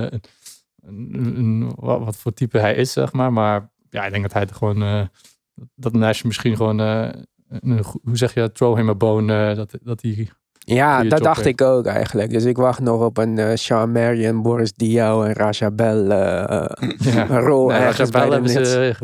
[0.82, 3.32] een, een- een- wat, wat voor type hij is, zeg maar.
[3.32, 4.82] Maar ja, ik denk dat hij er gewoon...
[4.82, 5.02] eh,
[5.74, 6.80] dat Nash misschien gewoon...
[8.03, 8.53] hoe zeg je?
[8.53, 9.48] Throw him a bone.
[9.51, 10.28] eh, dat, dat hij...
[10.59, 11.48] Ja, dat dacht heeft.
[11.48, 12.30] ik ook eigenlijk.
[12.30, 16.61] Dus ik wacht nog op een eh Sean Marion, Boris Diaw en Raja Bell eh,
[16.61, 17.30] eh, Ja.
[17.30, 18.94] een rol Nee, Rajabel hebben ze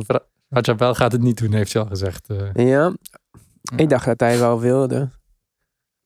[0.48, 2.28] Rajabel gaat het niet doen, heeft ze al gezegd.
[2.28, 2.66] eh.
[2.68, 2.92] Ja,
[3.76, 5.08] ik dacht dat hij wel wilde.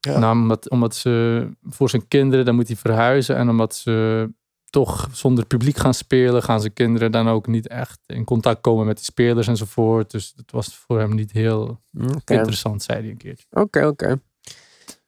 [0.01, 0.19] Ja.
[0.19, 3.37] Nou, omdat, omdat ze voor zijn kinderen, dan moet hij verhuizen.
[3.37, 4.29] En omdat ze
[4.71, 8.87] toch zonder publiek gaan spelen, gaan zijn kinderen dan ook niet echt in contact komen
[8.87, 10.11] met de spelers enzovoort.
[10.11, 11.81] Dus het was voor hem niet heel
[12.25, 13.47] interessant, zei hij een keertje.
[13.51, 13.87] oké.
[13.87, 14.21] oké.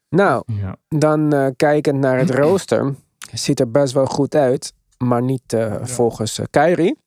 [0.08, 0.76] Nou, Ja.
[0.88, 2.94] dan eh, kijkend naar het rooster.
[3.32, 4.72] Ziet er best wel goed uit.
[4.98, 6.98] Maar niet eh, volgens eh, Kyrie.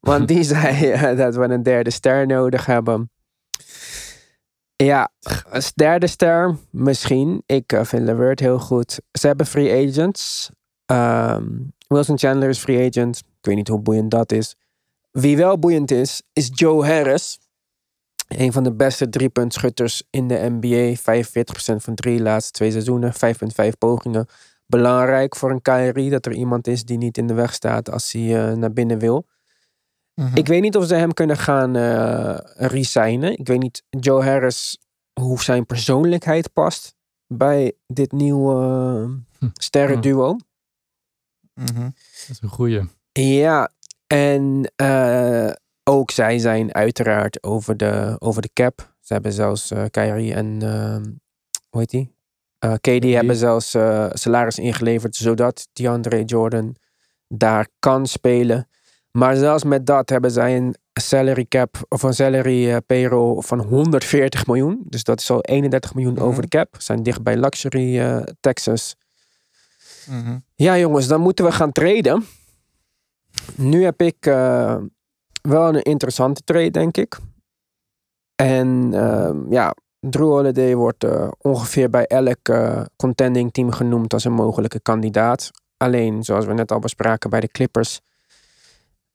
[0.00, 3.10] Want die zei dat we een derde ster nodig hebben.
[4.76, 5.10] Ja,
[5.50, 7.42] als derde ster misschien.
[7.46, 9.00] Ik vind Levert heel goed.
[9.12, 10.50] Ze hebben free agents.
[10.86, 11.46] Ehm,
[11.88, 13.18] Wilson Chandler is free agent.
[13.18, 14.56] Ik weet niet hoe boeiend dat is.
[15.10, 17.38] Wie wel boeiend is, is Joe Harris.
[18.28, 20.96] Een van de beste driepuntschutters in de NBA.
[20.96, 23.12] 45% van drie laatste twee seizoenen.
[23.12, 24.26] 5,5 pogingen.
[24.66, 28.12] Belangrijk voor een Kyrie dat er iemand is die niet in de weg staat als
[28.12, 29.26] hij eh, naar binnen wil.
[30.34, 33.38] Ik weet niet of ze hem kunnen gaan eh resignen.
[33.38, 34.78] Ik weet niet, Joe Harris,
[35.20, 36.94] hoe zijn persoonlijkheid past
[37.26, 38.54] bij dit nieuwe
[39.40, 40.36] uh, sterrenduo.
[41.56, 41.82] Mhm.
[41.82, 42.82] Dat is een goeie.
[43.12, 43.70] Ja,
[44.06, 45.50] en eh,
[45.84, 48.94] ook zij zijn uiteraard over de, over de cap.
[49.00, 51.02] Ze hebben zelfs eh Kyrie en, ehm,
[51.68, 52.14] hoe heet die?
[52.58, 53.70] Eh KD hebben zelfs
[54.10, 56.76] salaris ingeleverd, zodat DeAndre Jordan
[57.28, 58.68] daar kan spelen.
[59.10, 64.46] Maar zelfs met dat hebben zij een salary cap of een salary payroll van 140
[64.46, 64.82] miljoen.
[64.88, 66.22] Dus dat is al 31 miljoen Mhm.
[66.22, 66.74] over de cap.
[66.78, 68.22] Zijn dicht bij luxury eh,
[70.10, 70.38] Mhm.
[70.54, 72.24] Ja, jongens, dan moeten we gaan traden.
[73.54, 74.76] Nu heb ik eh,
[75.42, 77.18] wel een interessante trade, denk ik.
[78.34, 84.24] En ehm, ja, Drew Holiday wordt eh, ongeveer bij elk eh, contending team genoemd als
[84.24, 85.50] een mogelijke kandidaat.
[85.76, 88.00] Alleen, zoals we net al bespraken bij de Clippers,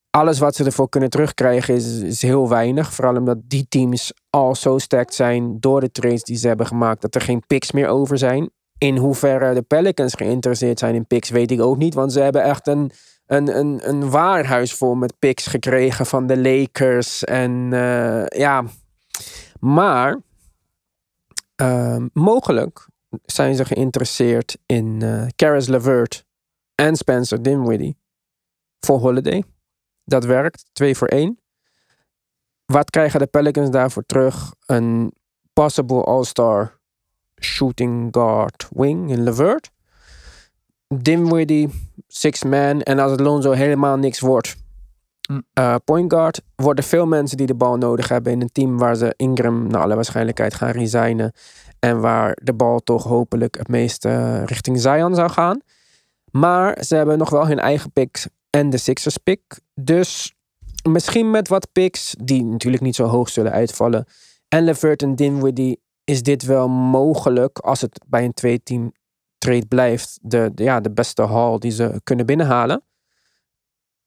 [0.10, 2.94] alles wat ze ervoor kunnen terugkrijgen is, is heel weinig.
[2.94, 7.02] Vooral omdat die teams al zo stacked zijn door de trades die ze hebben gemaakt,
[7.02, 8.50] dat er geen picks meer over zijn.
[8.84, 11.94] In hoeverre de Pelicans geïnteresseerd zijn in picks, weet ik ook niet.
[11.94, 12.92] Want ze hebben echt een,
[13.26, 17.24] een, een, een waarhuis vol met picks gekregen van de Lakers.
[17.24, 18.64] En eh, ja,
[19.60, 20.22] maar
[21.56, 22.88] ehm, mogelijk
[23.26, 26.26] zijn ze geïnteresseerd in eh Caris LeVert
[26.76, 27.98] en Spencer Dinwiddie
[28.80, 29.44] voor Holiday.
[30.04, 30.66] Dat werkt.
[30.74, 31.40] Twee voor één.
[32.66, 34.54] Wat krijgen de Pelicans daarvoor terug?
[34.66, 35.14] Een
[35.54, 36.80] possible all-star
[37.44, 39.72] shooting guard wing in Levert.
[40.88, 41.70] Dinwiddie,
[42.08, 42.82] six man.
[42.82, 44.56] En als het Lonzo helemaal niks wordt,
[45.22, 45.40] Hm.
[45.54, 46.42] eh, point guard.
[46.56, 49.82] Worden veel mensen die de bal nodig hebben in een team waar ze Ingram naar
[49.82, 51.32] alle waarschijnlijkheid gaan resignen.
[51.80, 55.60] En waar de bal toch hopelijk het meest eh, richting Zion zou gaan.
[56.32, 59.42] Maar ze hebben nog wel hun eigen pick en de Sixers pick.
[59.76, 60.36] Dus
[60.90, 64.06] misschien met wat picks, die natuurlijk niet zo hoog zullen uitvallen.
[64.48, 68.92] En Levert en Dinwiddie is dit wel mogelijk als het bij een twee-team
[69.38, 70.20] trade blijft.
[70.22, 72.84] De, ja, de beste haul die ze kunnen binnenhalen.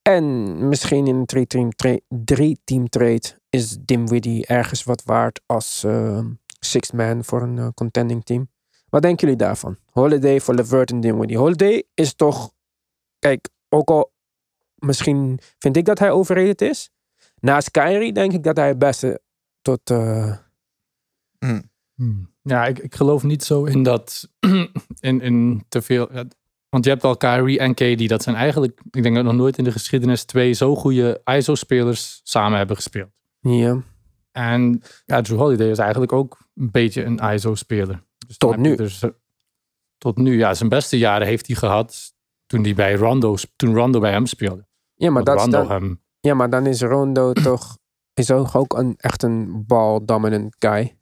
[0.02, 6.24] En misschien in een drie-team tra- drie-team trade is Dinwiddie ergens wat waard als eh,
[6.60, 8.50] sixth man voor een eh, contending team.
[8.88, 9.76] Wat denken jullie daarvan?
[9.90, 11.38] Holiday voor Levert en Dinwiddie.
[11.38, 12.52] Holiday is toch,
[13.18, 14.12] kijk, ook al
[14.74, 16.90] misschien vind ik dat hij overrated is.
[17.40, 19.20] Naast Kyrie denk ik dat hij het beste
[19.62, 19.90] tot...
[19.90, 20.36] eh,
[21.94, 22.32] Hmm.
[22.42, 24.28] Ja, ik, ik geloof niet zo in dat.
[25.00, 26.08] in, in te veel.
[26.68, 28.08] Want je hebt al Kyrie en KD.
[28.08, 28.80] Dat zijn eigenlijk.
[28.90, 33.10] Ik denk dat nog nooit in de geschiedenis twee zo goede ISO-spelers samen hebben gespeeld.
[33.40, 33.82] ja.
[34.32, 38.02] En ja, Drew Holiday is eigenlijk ook een beetje een ISO-speler.
[38.26, 38.76] Dus Tot nu.
[38.76, 39.10] Dus, eh,
[39.98, 40.54] tot nu, ja.
[40.54, 42.14] Zijn beste jaren heeft hij gehad
[42.46, 44.66] toen hij bij Rondo, toen Rondo bij hem speelde.
[44.94, 46.00] Ja, maar, dat Rondo dan, hem.
[46.20, 47.78] ja, maar dan is Rondo toch...
[48.14, 50.96] Is ook, ook een, echt een ball-dominant guy.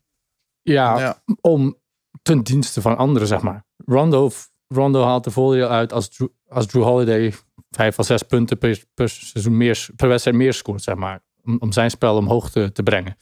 [0.63, 1.23] Ja, Ja.
[1.41, 1.77] om
[2.23, 3.65] ten dienste van anderen, zeg maar.
[3.77, 4.31] Rondo,
[4.69, 7.35] Rondo haalt er voordeel uit als Drew, als Drew Holiday
[7.71, 11.23] vijf of zes punten per, per seizoen meer, per wedstrijd meer scoort, zeg maar.
[11.45, 13.17] Om, om zijn spel omhoog te, te brengen.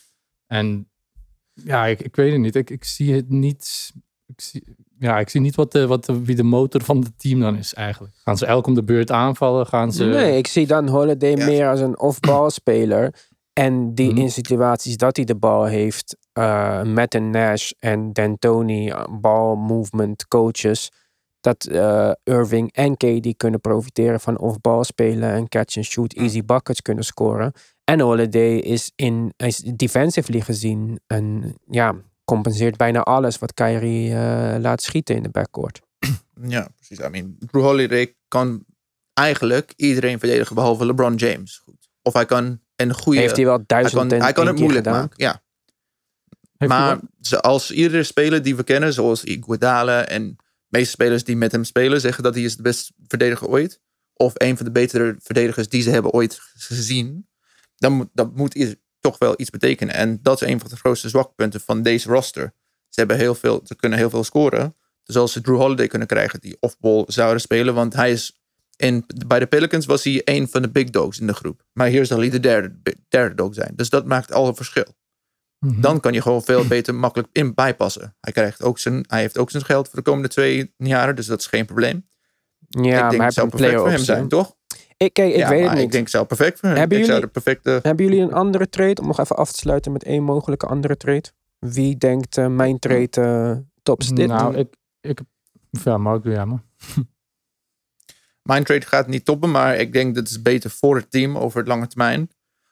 [0.46, 0.90] En
[1.52, 2.54] ja, ik, ik weet het niet.
[2.56, 3.92] Ik, ik zie het niet.
[4.26, 4.64] Ik zie,
[4.98, 7.56] ja, ik zie niet wat de, wat de, wie de motor van het team dan
[7.56, 8.14] is eigenlijk.
[8.24, 9.66] Gaan ze elk om de beurt aanvallen?
[9.66, 10.04] Gaan ze...
[10.04, 11.44] Nee, ik zie dan Holiday Ja.
[11.46, 13.14] meer als een off-ball speler.
[13.60, 14.20] En die Mhm.
[14.20, 19.56] in situaties dat hij de bal heeft, eh, met een Nash en D'Antoni, eh, ball
[19.56, 20.90] movement coaches,
[21.40, 26.44] dat eh, Irving en KD kunnen profiteren van off-ball spelen en catch and shoot, easy
[26.44, 27.52] buckets kunnen scoren.
[27.84, 31.94] En Holiday is, in, is defensively gezien een, ja,
[32.24, 34.14] compenseert bijna alles wat Kyrie
[34.58, 35.80] laat schieten in de backcourt.
[36.42, 37.06] Ja, precies.
[37.06, 38.64] I mean, Drew Holiday kan
[39.12, 41.62] eigenlijk iedereen verdedigen behalve LeBron James.
[41.64, 41.88] Goed.
[42.02, 43.20] Of hij kan een goede...
[43.20, 45.00] Heeft hij wel hij duizend kan, en hij kan het moeilijk gedaan.
[45.00, 45.24] maken.
[45.24, 45.42] Ja.
[46.56, 46.98] Heeft Maar
[47.30, 51.52] wel- als iedere speler die we kennen, zoals Iguodala en de meeste spelers die met
[51.52, 53.80] hem spelen, zeggen dat hij is de beste verdediger ooit.
[54.14, 57.28] Of een van de betere verdedigers die ze hebben ooit gezien.
[57.76, 59.94] Dan moet, dat moet toch wel iets betekenen.
[59.94, 62.54] En dat is een van de grootste zwakpunten van deze roster.
[62.88, 64.76] Ze, hebben heel veel, ze kunnen heel veel scoren.
[65.04, 67.74] Dus als ze Drew Holiday kunnen krijgen die off-ball zouden spelen.
[67.74, 68.39] Want hij is
[68.80, 71.62] in, bij de Pelicans was hij een van de big dogs in de groep.
[71.72, 72.74] Maar hier zal hij de derde,
[73.08, 73.72] derde dog zijn.
[73.76, 74.98] Dus dat maakt al een verschil
[75.66, 75.80] Mhm.
[75.80, 78.16] dan kan je gewoon veel beter makkelijk in bijpassen.
[78.20, 81.26] Hij, krijgt ook zijn, hij heeft ook zijn geld voor de komende twee jaren, dus
[81.26, 82.08] dat is geen probleem.
[82.68, 84.56] Ja, ik denk maar het zou een perfect voor hem zijn, toch?
[84.96, 85.84] Ik, kijk, ik ja, weet het maar niet.
[85.84, 86.78] ik denk het zou perfect voor hem.
[86.78, 87.78] Hebben ik zou jullie- de perfecte...
[87.82, 89.00] Hebben jullie een andere trade?
[89.00, 91.24] Om nog even af te sluiten met één mogelijke andere trade.
[91.58, 94.28] Wie denkt eh, mijn trade eh tops dit?
[94.28, 95.20] Nou, ik, ik,
[95.84, 96.46] ja, Mark, doe jij
[98.50, 98.62] maar.
[98.62, 101.38] Mijn trade gaat niet toppen, maar ik denk dat het is beter voor het team
[101.38, 102.30] over het lange termijn.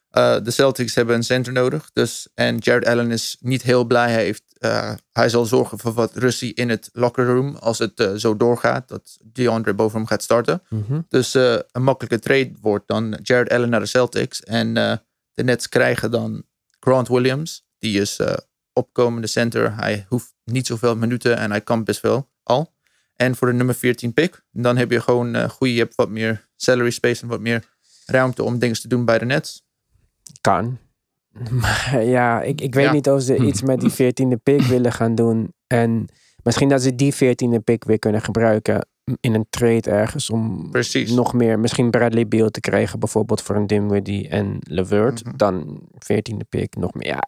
[0.08, 1.90] Eh, de Celtics hebben een center nodig.
[1.92, 4.10] Dus, en Jared Allen is niet heel blij.
[4.10, 8.00] Hij, heeft, eh, hij zal zorgen voor wat rustie in het locker room als het
[8.00, 8.88] eh, zo doorgaat.
[8.88, 10.62] Dat DeAndre boven hem gaat starten.
[10.68, 11.00] Mhm.
[11.08, 14.42] Dus een makkelijke trade wordt dan Jared Allen naar de Celtics.
[14.42, 14.74] En
[15.34, 16.44] de Nets krijgen dan
[16.80, 17.66] Grant Williams.
[17.78, 18.20] Die is
[18.72, 19.76] opkomende center.
[19.76, 22.76] Hij hoeft niet zoveel minuten en hij kan best wel al.
[23.18, 26.08] En voor de nummer 14 pick, dan heb je gewoon eh goede, je hebt wat
[26.08, 27.64] meer salary space en wat meer
[28.06, 29.62] ruimte om dingen te doen bij de Nets.
[30.40, 30.78] Kan.
[31.60, 32.92] Maar ja, ik, ik weet Ja.
[32.92, 35.52] niet of ze iets met die veertiende pick willen gaan doen.
[35.66, 36.06] En
[36.48, 38.86] misschien dat ze die veertiende pick weer kunnen gebruiken
[39.20, 41.10] in een trade ergens om Precies.
[41.10, 45.24] nog meer, misschien Bradley Beal te krijgen, bijvoorbeeld voor een Dinwiddie en Levert.
[45.24, 45.36] Mhm.
[45.36, 47.06] Dan veertiende pick nog meer.
[47.06, 47.22] Ja,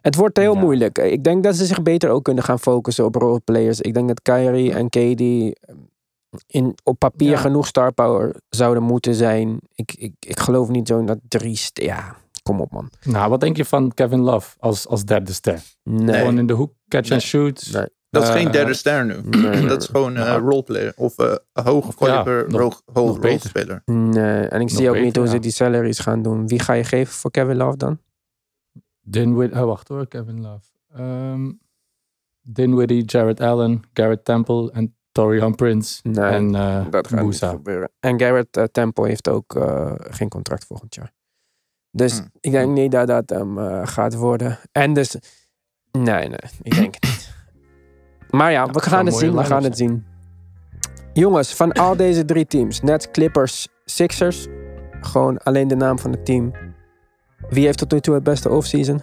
[0.00, 0.60] het wordt heel Ja.
[0.60, 0.98] moeilijk.
[0.98, 3.80] Ik denk dat ze zich beter ook kunnen gaan focussen op roleplayers.
[3.80, 5.20] Ik denk dat Kyrie en KD
[6.46, 7.36] in, op papier Ja.
[7.36, 9.58] genoeg star power zouden moeten zijn.
[9.74, 11.56] Ik, ik, ik geloof niet zo in dat drie.
[11.56, 12.90] st- Ja, kom op man.
[13.04, 15.62] Nou, wat denk je van Kevin Love als, als derde ster?
[15.82, 16.18] Nee.
[16.18, 17.18] Gewoon in de hoek, catch Nee.
[17.18, 17.68] and shoot.
[17.72, 17.86] Nee.
[18.20, 19.14] Dat is Eh, geen derde ster nu.
[19.22, 20.42] nee, dat is gewoon een Nou.
[20.48, 23.28] roleplayer of eh, een hoge caliber nog- ro- ho- nog beter.
[23.28, 23.82] rolespeler.
[23.84, 25.40] Nee, en ik zie Nog ook niet hoe ze ja.
[25.40, 26.46] die salaries gaan doen.
[26.48, 27.98] Wie ga je geven voor Kevin Love dan?
[29.00, 30.64] Dinwiddie, oh, wacht hoor, Kevin Love.
[30.94, 31.50] Ehm
[32.48, 37.90] Dinwiddie, Jared Allen, Garrett Temple en Torian Prince Nee, en eh Dat gaat niet gebeuren.
[38.00, 41.12] En Garrett eh, Temple heeft ook eh, geen contract volgend jaar.
[41.90, 42.28] Dus Hmm.
[42.40, 44.58] ik denk niet dat dat hem eh, gaat worden.
[44.72, 45.16] En dus,
[45.90, 47.15] nee, nee, ik denk het niet.
[48.36, 50.04] Maar ja, we gaan het zien, we gaan het zien.
[51.12, 54.46] Jongens, van al deze drie teams, Nets, Clippers, Sixers,
[55.00, 56.52] gewoon alleen de naam van het team.
[57.48, 59.02] Wie heeft tot nu toe het beste offseason?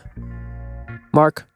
[1.12, 1.48] Mark,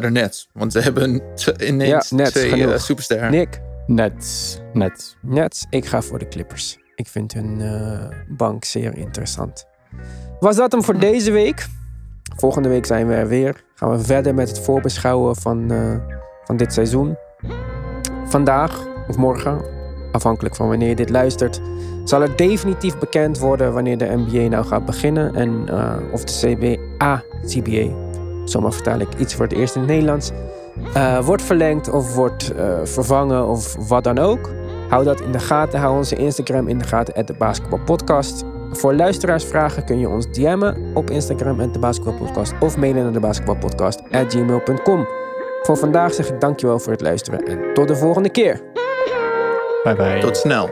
[0.00, 0.48] de Nets.
[0.52, 1.22] Want ze hebben
[1.66, 3.30] ineens Ja, Nets, twee supersterren.
[3.30, 4.58] Nick, Nets.
[4.72, 5.16] Nets.
[5.22, 5.66] Nets.
[5.70, 6.78] Ik ga voor de Clippers.
[6.94, 9.66] Ik vind hun eh, bank zeer interessant.
[10.40, 11.66] Was dat hem voor deze week?
[12.36, 13.64] Volgende week zijn we er weer.
[13.74, 16.18] Gaan we verder met het voorbeschouwen van, eh,
[16.50, 17.16] van dit seizoen.
[18.24, 19.60] Vandaag of morgen,
[20.12, 21.60] afhankelijk van wanneer je dit luistert,
[22.04, 25.34] zal het definitief bekend worden wanneer de NBA nou gaat beginnen.
[25.34, 27.94] En eh, of de CBA, CBA,
[28.44, 30.30] zomaar vertaal ik iets voor het eerst in het Nederlands,
[30.94, 34.50] eh, wordt verlengd of wordt eh, vervangen of wat dan ook.
[34.88, 35.80] Hou dat in de gaten.
[35.80, 38.44] Hou onze Instagram in de gaten, at de basketbalpodcast.
[38.72, 42.52] Voor luisteraarsvragen kun je ons DM'en op Instagram, de basketbalpodcast.
[42.60, 43.80] Of mailen naar de
[44.10, 45.19] at gmail.com.
[45.62, 48.60] Voor vandaag zeg ik dankjewel voor het luisteren en tot de volgende keer.
[49.82, 50.20] Bye bye.
[50.20, 50.70] Tot snel.